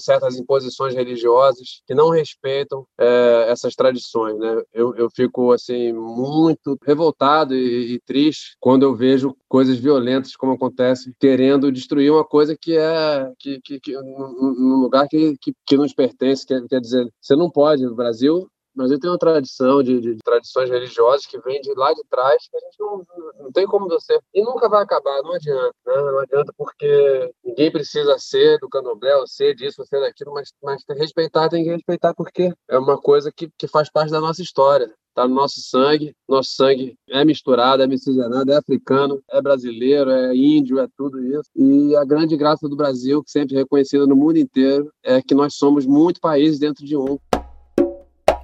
certas 0.00 0.38
imposições 0.38 0.94
religiosas 0.94 1.82
que 1.86 1.94
não 1.94 2.10
respeitam 2.10 2.84
é, 2.98 3.46
essas 3.48 3.74
tradições, 3.74 4.38
né? 4.38 4.62
Eu, 4.72 4.94
eu 4.96 5.08
fico 5.14 5.52
assim 5.52 5.92
muito 5.92 6.78
revoltado 6.84 7.54
e, 7.54 7.94
e 7.94 8.00
triste 8.00 8.56
quando 8.60 8.82
eu 8.82 8.94
vejo 8.94 9.36
coisas 9.48 9.78
violentas 9.78 10.36
como 10.36 10.52
acontece, 10.52 11.12
querendo 11.18 11.72
destruir 11.72 12.10
uma 12.10 12.24
coisa 12.24 12.56
que 12.56 12.76
é 12.76 13.30
que, 13.38 13.60
que, 13.62 13.80
que 13.80 13.92
num 13.92 14.80
lugar 14.80 15.08
que, 15.08 15.36
que, 15.40 15.52
que 15.66 15.76
nos 15.76 15.92
pertence, 15.92 16.46
quer, 16.46 16.62
quer 16.68 16.80
dizer, 16.80 17.08
você 17.20 17.34
não 17.34 17.50
pode, 17.50 17.84
no 17.84 17.94
Brasil 17.94 18.48
mas 18.78 18.90
ele 18.90 19.00
tem 19.00 19.10
uma 19.10 19.18
tradição 19.18 19.82
de, 19.82 20.00
de, 20.00 20.14
de, 20.14 20.22
tradições 20.24 20.70
religiosas 20.70 21.26
que 21.26 21.38
vem 21.40 21.60
de 21.60 21.74
lá 21.74 21.92
de 21.92 22.02
trás 22.08 22.48
que 22.48 22.56
a 22.56 22.60
gente 22.60 22.80
não, 22.80 23.02
não 23.44 23.52
tem 23.52 23.66
como 23.66 23.88
você 23.88 24.18
e 24.34 24.42
nunca 24.42 24.68
vai 24.68 24.82
acabar 24.82 25.20
não 25.22 25.32
adianta 25.32 25.74
né? 25.86 25.96
não 25.96 26.18
adianta 26.20 26.52
porque 26.56 27.30
ninguém 27.44 27.70
precisa 27.70 28.16
ser 28.18 28.58
do 28.58 28.68
candomblé 28.68 29.16
ou 29.16 29.26
ser 29.26 29.54
disso 29.54 29.80
ou 29.82 29.86
ser 29.86 30.00
daquilo 30.00 30.32
mas 30.32 30.52
mas 30.62 30.82
respeitar 30.96 31.48
tem 31.48 31.64
que 31.64 31.70
respeitar 31.70 32.14
porque 32.14 32.52
é 32.68 32.78
uma 32.78 32.98
coisa 32.98 33.32
que, 33.34 33.50
que 33.58 33.66
faz 33.66 33.90
parte 33.90 34.10
da 34.10 34.20
nossa 34.20 34.42
história 34.42 34.94
está 35.18 35.26
no 35.26 35.34
nosso 35.34 35.60
sangue. 35.60 36.14
Nosso 36.28 36.50
sangue 36.52 36.94
é 37.08 37.24
misturado, 37.24 37.82
é 37.82 37.86
miscigenado, 37.86 38.52
é 38.52 38.56
africano, 38.56 39.20
é 39.30 39.42
brasileiro, 39.42 40.10
é 40.10 40.34
índio, 40.34 40.78
é 40.78 40.86
tudo 40.96 41.20
isso. 41.20 41.50
E 41.56 41.96
a 41.96 42.04
grande 42.04 42.36
graça 42.36 42.68
do 42.68 42.76
Brasil, 42.76 43.22
que 43.22 43.30
sempre 43.30 43.56
é 43.56 43.58
reconhecida 43.58 44.06
no 44.06 44.14
mundo 44.14 44.38
inteiro, 44.38 44.90
é 45.02 45.20
que 45.20 45.34
nós 45.34 45.54
somos 45.54 45.84
muitos 45.84 46.20
países 46.20 46.58
dentro 46.58 46.84
de 46.84 46.96
um. 46.96 47.18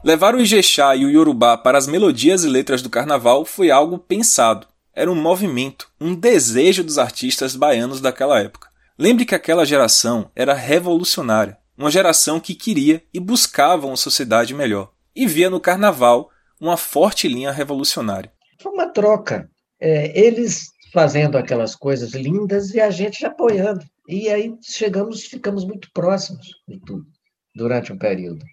Levar 0.04 0.34
o 0.34 0.40
Ijexá 0.42 0.94
e 0.94 1.06
o 1.06 1.10
Yorubá 1.10 1.56
para 1.56 1.78
as 1.78 1.86
melodias 1.86 2.44
e 2.44 2.48
letras 2.48 2.82
do 2.82 2.90
carnaval 2.90 3.42
foi 3.46 3.70
algo 3.70 3.98
pensado. 3.98 4.66
Era 4.94 5.10
um 5.10 5.14
movimento, 5.14 5.90
um 5.98 6.14
desejo 6.14 6.84
dos 6.84 6.98
artistas 6.98 7.56
baianos 7.56 8.02
daquela 8.02 8.38
época. 8.38 8.68
Lembre 8.98 9.24
que 9.24 9.34
aquela 9.34 9.64
geração 9.64 10.30
era 10.36 10.52
revolucionária, 10.52 11.56
uma 11.74 11.90
geração 11.90 12.38
que 12.38 12.54
queria 12.54 13.02
e 13.14 13.18
buscava 13.18 13.86
uma 13.86 13.96
sociedade 13.96 14.52
melhor, 14.52 14.92
e 15.16 15.26
via 15.26 15.48
no 15.48 15.58
carnaval 15.58 16.28
uma 16.60 16.76
forte 16.76 17.26
linha 17.26 17.50
revolucionária. 17.50 18.30
Foi 18.60 18.72
uma 18.72 18.92
troca. 18.92 19.48
É, 19.80 20.20
eles 20.20 20.66
fazendo 20.92 21.38
aquelas 21.38 21.74
coisas 21.74 22.12
lindas 22.12 22.74
e 22.74 22.80
a 22.80 22.90
gente 22.90 23.24
apoiando. 23.24 23.82
E 24.06 24.28
aí 24.28 24.54
chegamos, 24.62 25.22
ficamos 25.24 25.64
muito 25.64 25.88
próximos 25.94 26.46
de 26.68 26.78
tudo 26.80 27.06
durante 27.54 27.90
um 27.90 27.96
período. 27.96 28.44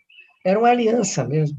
Era 0.46 0.60
uma 0.60 0.70
aliança 0.70 1.24
mesmo. 1.24 1.58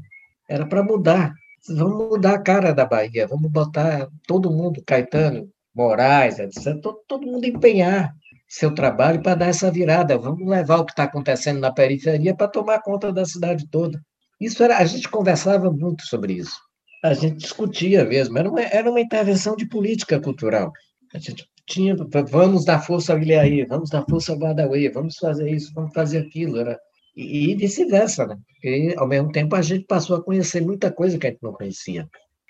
Era 0.49 0.65
para 0.65 0.83
mudar. 0.83 1.33
Vamos 1.67 2.09
mudar 2.09 2.35
a 2.35 2.41
cara 2.41 2.73
da 2.73 2.85
Bahia, 2.85 3.25
vamos 3.25 3.49
botar 3.49 4.07
todo 4.27 4.51
mundo, 4.51 4.83
Caetano, 4.85 5.49
Moraes, 5.73 6.37
etc., 6.37 6.79
todo, 6.81 6.99
todo 7.07 7.25
mundo 7.25 7.45
empenhar 7.45 8.13
seu 8.47 8.73
trabalho 8.73 9.21
para 9.21 9.35
dar 9.35 9.47
essa 9.47 9.71
virada. 9.71 10.17
Vamos 10.17 10.47
levar 10.47 10.79
o 10.79 10.85
que 10.85 10.91
está 10.91 11.03
acontecendo 11.03 11.59
na 11.59 11.71
periferia 11.71 12.35
para 12.35 12.47
tomar 12.47 12.81
conta 12.81 13.11
da 13.11 13.25
cidade 13.25 13.67
toda. 13.69 13.99
Isso 14.39 14.61
era, 14.61 14.77
a 14.77 14.85
gente 14.85 15.09
conversava 15.09 15.71
muito 15.71 16.05
sobre 16.05 16.33
isso. 16.33 16.57
A 17.03 17.13
gente 17.13 17.37
discutia 17.37 18.05
mesmo. 18.05 18.37
Era 18.37 18.49
uma, 18.49 18.61
era 18.61 18.89
uma 18.89 19.01
intervenção 19.01 19.55
de 19.55 19.65
política 19.65 20.19
cultural. 20.19 20.71
A 21.13 21.17
gente 21.17 21.47
tinha, 21.65 21.95
vamos 22.29 22.65
dar 22.65 22.79
força 22.79 23.13
a 23.13 23.17
aí, 23.17 23.65
vamos 23.65 23.89
dar 23.89 24.03
força 24.07 24.33
a 24.33 24.37
Badawi, 24.37 24.89
vamos 24.89 25.15
fazer 25.17 25.49
isso, 25.49 25.71
vamos 25.73 25.93
fazer 25.93 26.19
aquilo. 26.19 26.59
Era, 26.59 26.77
e 27.15 27.55
vice-versa, 27.55 28.25
né? 28.25 28.37
Porque, 28.47 28.95
ao 28.97 29.07
mesmo 29.07 29.31
tempo, 29.31 29.55
a 29.55 29.61
gente 29.61 29.85
passou 29.85 30.17
a 30.17 30.23
conhecer 30.23 30.61
muita 30.61 30.91
coisa 30.91 31.17
que 31.17 31.27
a 31.27 31.29
gente 31.29 31.43
não 31.43 31.53
conhecia. 31.53 32.07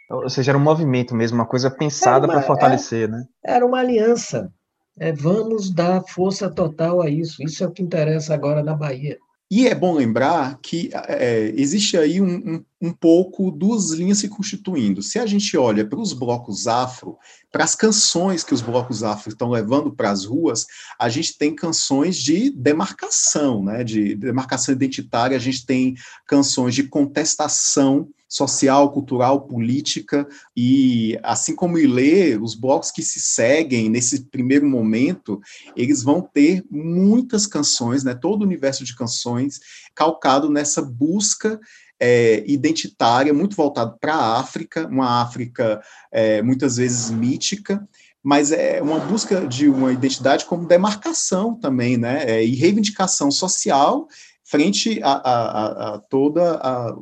Ou 0.09 0.29
seja, 0.29 0.51
era 0.51 0.57
um 0.57 0.61
movimento 0.61 1.15
mesmo, 1.15 1.37
uma 1.37 1.45
coisa 1.45 1.71
pensada 1.71 2.27
para 2.27 2.41
fortalecer, 2.41 3.03
era, 3.03 3.11
né? 3.11 3.25
Era 3.43 3.65
uma 3.65 3.79
aliança. 3.79 4.51
É, 4.99 5.11
vamos 5.11 5.73
dar 5.73 6.03
força 6.07 6.49
total 6.49 7.01
a 7.01 7.09
isso. 7.09 7.41
Isso 7.43 7.63
é 7.63 7.67
o 7.67 7.71
que 7.71 7.81
interessa 7.81 8.33
agora 8.33 8.61
na 8.61 8.75
Bahia. 8.75 9.17
E 9.51 9.67
é 9.67 9.75
bom 9.75 9.93
lembrar 9.93 10.57
que 10.61 10.89
é, 10.93 11.53
existe 11.55 11.95
aí 11.95 12.19
um, 12.19 12.55
um, 12.55 12.65
um, 12.81 12.91
pouco 12.91 13.51
duas 13.51 13.91
linhas 13.91 14.17
se 14.17 14.27
constituindo. 14.27 15.01
Se 15.03 15.19
a 15.19 15.25
gente 15.25 15.55
olha 15.55 15.85
para 15.85 15.99
os 15.99 16.11
blocos 16.11 16.65
afro, 16.65 17.17
para 17.51 17.63
as 17.63 17.75
canções 17.75 18.43
que 18.43 18.53
os 18.53 18.61
blocos 18.61 19.03
afro 19.03 19.29
estão 19.29 19.51
levando 19.51 19.91
para 19.91 20.09
as 20.09 20.25
ruas, 20.25 20.65
a 20.99 21.07
gente 21.07 21.37
tem 21.37 21.53
canções 21.53 22.17
de 22.17 22.49
demarcação, 22.49 23.63
né, 23.63 23.83
de 23.83 24.15
demarcação 24.15 24.73
identitária, 24.73 25.37
a 25.37 25.39
gente 25.39 25.65
tem 25.65 25.95
canções 26.25 26.73
de 26.73 26.83
contestação 26.83 28.09
social, 28.33 28.91
cultural, 28.91 29.41
política, 29.41 30.27
e 30.57 31.19
assim 31.21 31.55
como 31.55 31.77
Ilê, 31.77 32.35
os 32.35 32.55
blocos 32.55 32.89
que 32.89 33.03
se 33.03 33.19
seguem 33.19 33.89
nesse 33.89 34.23
primeiro 34.23 34.65
momento, 34.65 35.39
eles 35.75 36.01
vão 36.01 36.19
ter 36.19 36.65
muitas 36.71 37.45
canções, 37.45 38.03
né, 38.03 38.15
todo 38.15 38.41
o 38.41 38.45
universo 38.45 38.83
de 38.83 38.95
canções 38.95 39.59
calcado 39.93 40.49
nessa 40.49 40.81
busca 40.81 41.59
é, 41.99 42.43
identitária, 42.47 43.31
muito 43.31 43.55
voltado 43.55 43.99
para 44.01 44.15
a 44.15 44.39
África, 44.39 44.87
uma 44.87 45.21
África 45.21 45.79
é, 46.11 46.41
muitas 46.41 46.77
vezes 46.77 47.11
mítica, 47.11 47.87
mas 48.23 48.51
é 48.51 48.81
uma 48.81 48.99
busca 48.99 49.45
de 49.45 49.69
uma 49.69 49.93
identidade 49.93 50.45
como 50.45 50.67
demarcação 50.67 51.53
também, 51.53 51.97
né, 51.97 52.23
é, 52.25 52.43
e 52.43 52.55
reivindicação 52.55 53.29
social 53.29 54.07
frente 54.43 54.99
a, 55.01 55.11
a, 55.11 55.95
a 55.95 55.99
toda 55.99 56.55
a, 56.55 56.95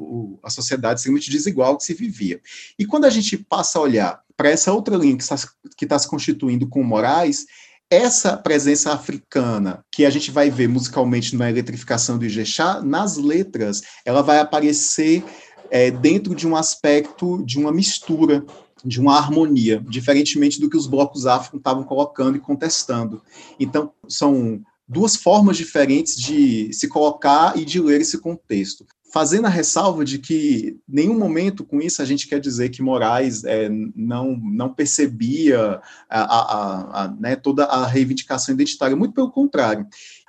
a, 0.44 0.50
sociedade 0.50 1.00
extremamente 1.00 1.32
desigual 1.32 1.78
que 1.78 1.84
se 1.84 1.94
vivia. 1.94 2.40
E 2.78 2.86
quando 2.86 3.06
a 3.06 3.10
gente 3.10 3.38
passa 3.38 3.80
a 3.80 3.82
olhar 3.82 4.22
para 4.38 4.50
essa 4.50 4.72
outra 4.72 4.96
linha 4.96 5.18
que 5.18 5.24
está, 5.24 5.36
que 5.76 6.00
se 6.00 6.08
constituindo 6.08 6.68
com 6.68 6.84
Moraes, 6.84 7.46
essa 7.90 8.38
presença 8.38 8.94
africana 8.94 9.84
que 9.92 10.06
a 10.06 10.10
gente 10.10 10.32
vai 10.32 10.50
ver 10.50 10.70
musicalmente 10.70 11.36
na 11.36 11.50
eletrificação 11.50 12.18
do 12.18 12.26
Ijexá, 12.26 12.82
nas 12.82 13.18
letras, 13.18 13.82
ela 14.06 14.22
vai 14.22 14.40
aparecer 14.40 15.24
é, 15.70 15.92
dentro 15.92 16.34
de 16.34 16.48
um 16.48 16.56
aspecto 16.56 17.44
de 17.46 17.60
uma 17.60 17.72
mistura, 17.72 18.46
de 18.84 19.00
uma 19.00 19.18
harmonia, 19.18 19.84
diferentemente 19.90 20.60
do 20.60 20.70
que 20.70 20.78
os 20.78 20.88
blocos 20.88 21.26
afro 21.26 21.58
estavam 21.58 21.84
colocando 21.84 22.38
e 22.38 22.40
contestando. 22.40 23.22
Então, 23.60 23.92
são 24.08 24.62
duas 24.92 25.16
formas 25.16 25.56
diferentes 25.56 26.18
de 26.18 26.72
se 26.74 26.88
colocar 26.90 27.58
e 27.58 27.64
de 27.64 27.80
ler 27.80 28.02
esse 28.02 28.18
contexto. 28.18 28.86
Fazendo 29.14 29.46
a 29.46 29.50
ressalva 29.50 30.06
de 30.06 30.20
que 30.20 30.80
nenhum 30.88 31.18
momento 31.18 31.66
com 31.66 31.82
isso 31.82 32.02
a 32.02 32.06
gente 32.06 32.28
quer 32.28 32.40
dizer 32.40 32.70
que 32.70 32.82
Moraes 32.82 33.44
é, 33.44 33.70
não, 33.96 34.38
não 34.38 34.74
percebia 34.74 35.82
a, 36.10 36.22
a, 36.22 37.04
a, 37.04 37.08
né, 37.20 37.36
toda 37.36 37.66
a 37.66 37.86
reivindicação 37.86 38.54
identitária, 38.54 38.96
muito 38.96 39.14
pelo 39.14 39.32
contrário. 39.32 39.86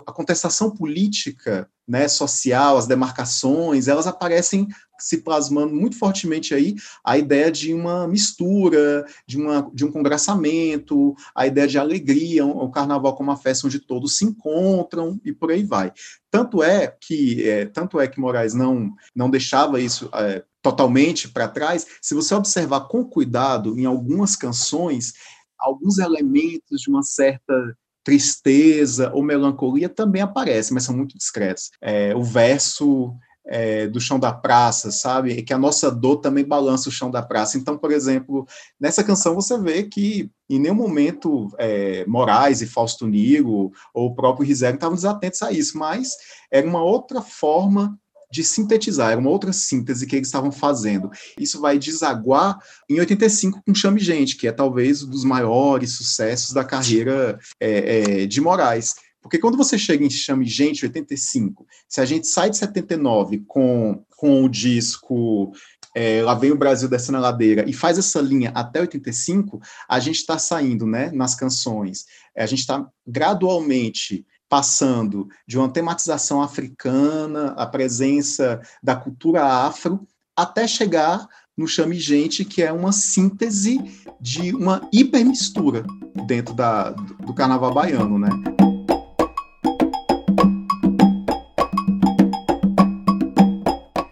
A 0.06 0.12
contestação 0.12 0.70
política, 0.70 1.68
né, 1.86 2.08
social, 2.08 2.76
as 2.76 2.86
demarcações, 2.86 3.88
elas 3.88 4.06
aparecem 4.06 4.68
se 4.98 5.18
plasmando 5.18 5.74
muito 5.74 5.98
fortemente 5.98 6.54
aí 6.54 6.76
a 7.04 7.18
ideia 7.18 7.50
de 7.50 7.74
uma 7.74 8.06
mistura, 8.06 9.04
de, 9.26 9.36
uma, 9.36 9.68
de 9.74 9.84
um 9.84 9.90
congraçamento, 9.90 11.14
a 11.34 11.46
ideia 11.46 11.66
de 11.66 11.76
alegria, 11.76 12.46
o 12.46 12.70
carnaval 12.70 13.16
como 13.16 13.30
uma 13.30 13.36
festa 13.36 13.66
onde 13.66 13.80
todos 13.80 14.16
se 14.16 14.24
encontram 14.24 15.20
e 15.24 15.32
por 15.32 15.50
aí 15.50 15.64
vai. 15.64 15.92
Tanto 16.30 16.62
é 16.62 16.86
que 16.86 17.48
é, 17.48 17.66
tanto 17.66 18.00
é 18.00 18.06
que 18.06 18.20
Moraes 18.20 18.54
não 18.54 18.92
não 19.14 19.28
deixava 19.28 19.80
isso 19.80 20.08
é, 20.14 20.44
totalmente 20.62 21.28
para 21.28 21.48
trás. 21.48 21.86
Se 22.00 22.14
você 22.14 22.34
observar 22.34 22.82
com 22.82 23.04
cuidado 23.04 23.76
em 23.76 23.84
algumas 23.84 24.36
canções, 24.36 25.14
alguns 25.58 25.98
elementos 25.98 26.80
de 26.80 26.88
uma 26.88 27.02
certa 27.02 27.76
tristeza 28.04 29.10
ou 29.14 29.22
melancolia 29.22 29.88
também 29.88 30.22
aparecem, 30.22 30.74
mas 30.74 30.84
são 30.84 30.96
muito 30.96 31.16
discretos. 31.16 31.70
É, 31.80 32.14
o 32.14 32.22
verso 32.22 33.14
é, 33.46 33.86
do 33.86 34.00
chão 34.00 34.18
da 34.18 34.32
praça, 34.32 34.90
sabe? 34.90 35.32
E 35.32 35.42
que 35.42 35.52
a 35.52 35.58
nossa 35.58 35.90
dor 35.90 36.16
também 36.16 36.44
balança 36.44 36.88
o 36.88 36.92
chão 36.92 37.10
da 37.10 37.22
praça. 37.22 37.58
Então, 37.58 37.76
por 37.76 37.90
exemplo, 37.90 38.46
nessa 38.78 39.02
canção 39.02 39.34
você 39.34 39.58
vê 39.58 39.84
que 39.84 40.30
em 40.48 40.58
nenhum 40.58 40.74
momento 40.74 41.48
é, 41.58 42.04
Moraes 42.06 42.60
e 42.60 42.66
Fausto 42.66 43.06
Niro 43.06 43.72
ou 43.92 44.06
o 44.06 44.14
próprio 44.14 44.46
Rizek 44.46 44.74
estavam 44.74 44.94
desatentos 44.94 45.42
a 45.42 45.50
isso, 45.50 45.76
mas 45.76 46.12
era 46.50 46.66
uma 46.66 46.82
outra 46.82 47.20
forma 47.20 47.98
de 48.32 48.42
sintetizar, 48.42 49.12
era 49.12 49.20
uma 49.20 49.28
outra 49.28 49.52
síntese 49.52 50.06
que 50.06 50.16
eles 50.16 50.28
estavam 50.28 50.50
fazendo. 50.50 51.10
Isso 51.38 51.60
vai 51.60 51.78
desaguar 51.78 52.58
em 52.88 52.98
85 52.98 53.62
com 53.62 53.74
Chame 53.74 54.00
Gente, 54.00 54.36
que 54.36 54.48
é 54.48 54.52
talvez 54.52 55.02
um 55.02 55.10
dos 55.10 55.22
maiores 55.22 55.92
sucessos 55.92 56.54
da 56.54 56.64
carreira 56.64 57.38
é, 57.60 58.22
é, 58.22 58.26
de 58.26 58.40
Moraes. 58.40 58.94
Porque 59.20 59.38
quando 59.38 59.58
você 59.58 59.78
chega 59.78 60.02
em 60.02 60.10
Chame 60.10 60.46
Gente, 60.46 60.86
85, 60.86 61.66
se 61.86 62.00
a 62.00 62.06
gente 62.06 62.26
sai 62.26 62.48
de 62.48 62.56
79 62.56 63.44
com, 63.46 64.02
com 64.16 64.44
o 64.44 64.48
disco 64.48 65.52
é, 65.94 66.22
Lá 66.22 66.34
Vem 66.34 66.52
o 66.52 66.56
Brasil 66.56 66.88
Descendo 66.88 67.18
a 67.18 67.20
Ladeira 67.20 67.68
e 67.68 67.72
faz 67.74 67.98
essa 67.98 68.18
linha 68.18 68.50
até 68.54 68.80
85, 68.80 69.60
a 69.86 70.00
gente 70.00 70.16
está 70.16 70.38
saindo 70.38 70.86
né, 70.86 71.10
nas 71.12 71.34
canções, 71.34 72.06
a 72.34 72.46
gente 72.46 72.60
está 72.60 72.88
gradualmente 73.06 74.24
passando 74.52 75.30
de 75.48 75.56
uma 75.56 75.66
tematização 75.66 76.42
africana, 76.42 77.54
a 77.56 77.64
presença 77.64 78.60
da 78.82 78.94
cultura 78.94 79.42
afro, 79.42 80.06
até 80.36 80.66
chegar 80.66 81.26
no 81.56 81.66
Chame 81.66 81.98
Gente, 81.98 82.44
que 82.44 82.62
é 82.62 82.70
uma 82.70 82.92
síntese 82.92 83.80
de 84.20 84.54
uma 84.54 84.86
hipermistura 84.92 85.86
dentro 86.26 86.52
da, 86.52 86.90
do 86.90 87.32
carnaval 87.32 87.72
baiano, 87.72 88.18
né? 88.18 88.28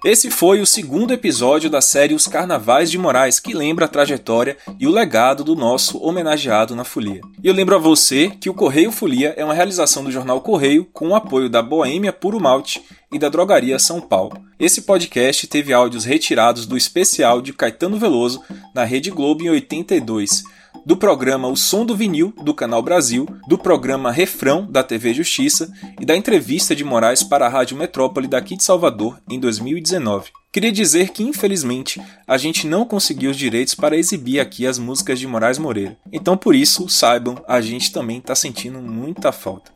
Esse 0.02 0.30
foi 0.30 0.62
o 0.62 0.66
segundo 0.66 1.12
episódio 1.12 1.68
da 1.68 1.82
série 1.82 2.14
Os 2.14 2.26
Carnavais 2.26 2.90
de 2.90 2.96
Moraes, 2.96 3.38
que 3.38 3.52
lembra 3.52 3.84
a 3.84 3.88
trajetória 3.88 4.56
e 4.78 4.86
o 4.86 4.90
legado 4.90 5.44
do 5.44 5.54
nosso 5.54 5.98
homenageado 5.98 6.74
na 6.74 6.84
Folia. 6.84 7.20
E 7.42 7.46
eu 7.46 7.52
lembro 7.52 7.74
a 7.74 7.78
você 7.78 8.30
que 8.30 8.48
o 8.48 8.54
Correio 8.54 8.90
Folia 8.90 9.34
é 9.36 9.44
uma 9.44 9.52
realização 9.52 10.02
do 10.02 10.10
jornal 10.10 10.40
Correio 10.40 10.86
com 10.90 11.08
o 11.08 11.14
apoio 11.14 11.50
da 11.50 11.60
Boêmia 11.60 12.14
Puro 12.14 12.40
Malte 12.40 12.82
e 13.12 13.18
da 13.18 13.28
Drogaria 13.28 13.78
São 13.78 14.00
Paulo. 14.00 14.42
Esse 14.58 14.82
podcast 14.82 15.46
teve 15.46 15.70
áudios 15.70 16.06
retirados 16.06 16.64
do 16.64 16.78
especial 16.78 17.42
de 17.42 17.52
Caetano 17.52 17.98
Veloso 17.98 18.42
na 18.74 18.84
Rede 18.84 19.10
Globo 19.10 19.44
em 19.44 19.50
82 19.50 20.44
do 20.84 20.96
programa 20.96 21.48
O 21.48 21.56
Som 21.56 21.84
do 21.84 21.96
Vinil, 21.96 22.32
do 22.42 22.54
Canal 22.54 22.82
Brasil, 22.82 23.26
do 23.46 23.58
programa 23.58 24.10
Refrão, 24.10 24.66
da 24.70 24.82
TV 24.82 25.14
Justiça 25.14 25.72
e 26.00 26.04
da 26.04 26.16
entrevista 26.16 26.74
de 26.74 26.84
Moraes 26.84 27.22
para 27.22 27.46
a 27.46 27.48
Rádio 27.48 27.76
Metrópole 27.76 28.26
daqui 28.26 28.56
de 28.56 28.64
Salvador, 28.64 29.18
em 29.28 29.38
2019. 29.38 30.30
Queria 30.52 30.72
dizer 30.72 31.10
que, 31.10 31.22
infelizmente, 31.22 32.02
a 32.26 32.36
gente 32.36 32.66
não 32.66 32.84
conseguiu 32.84 33.30
os 33.30 33.36
direitos 33.36 33.74
para 33.74 33.96
exibir 33.96 34.40
aqui 34.40 34.66
as 34.66 34.78
músicas 34.78 35.20
de 35.20 35.26
Moraes 35.26 35.58
Moreira. 35.58 35.96
Então, 36.12 36.36
por 36.36 36.56
isso, 36.56 36.88
saibam, 36.88 37.36
a 37.46 37.60
gente 37.60 37.92
também 37.92 38.18
está 38.18 38.34
sentindo 38.34 38.80
muita 38.80 39.30
falta. 39.30 39.70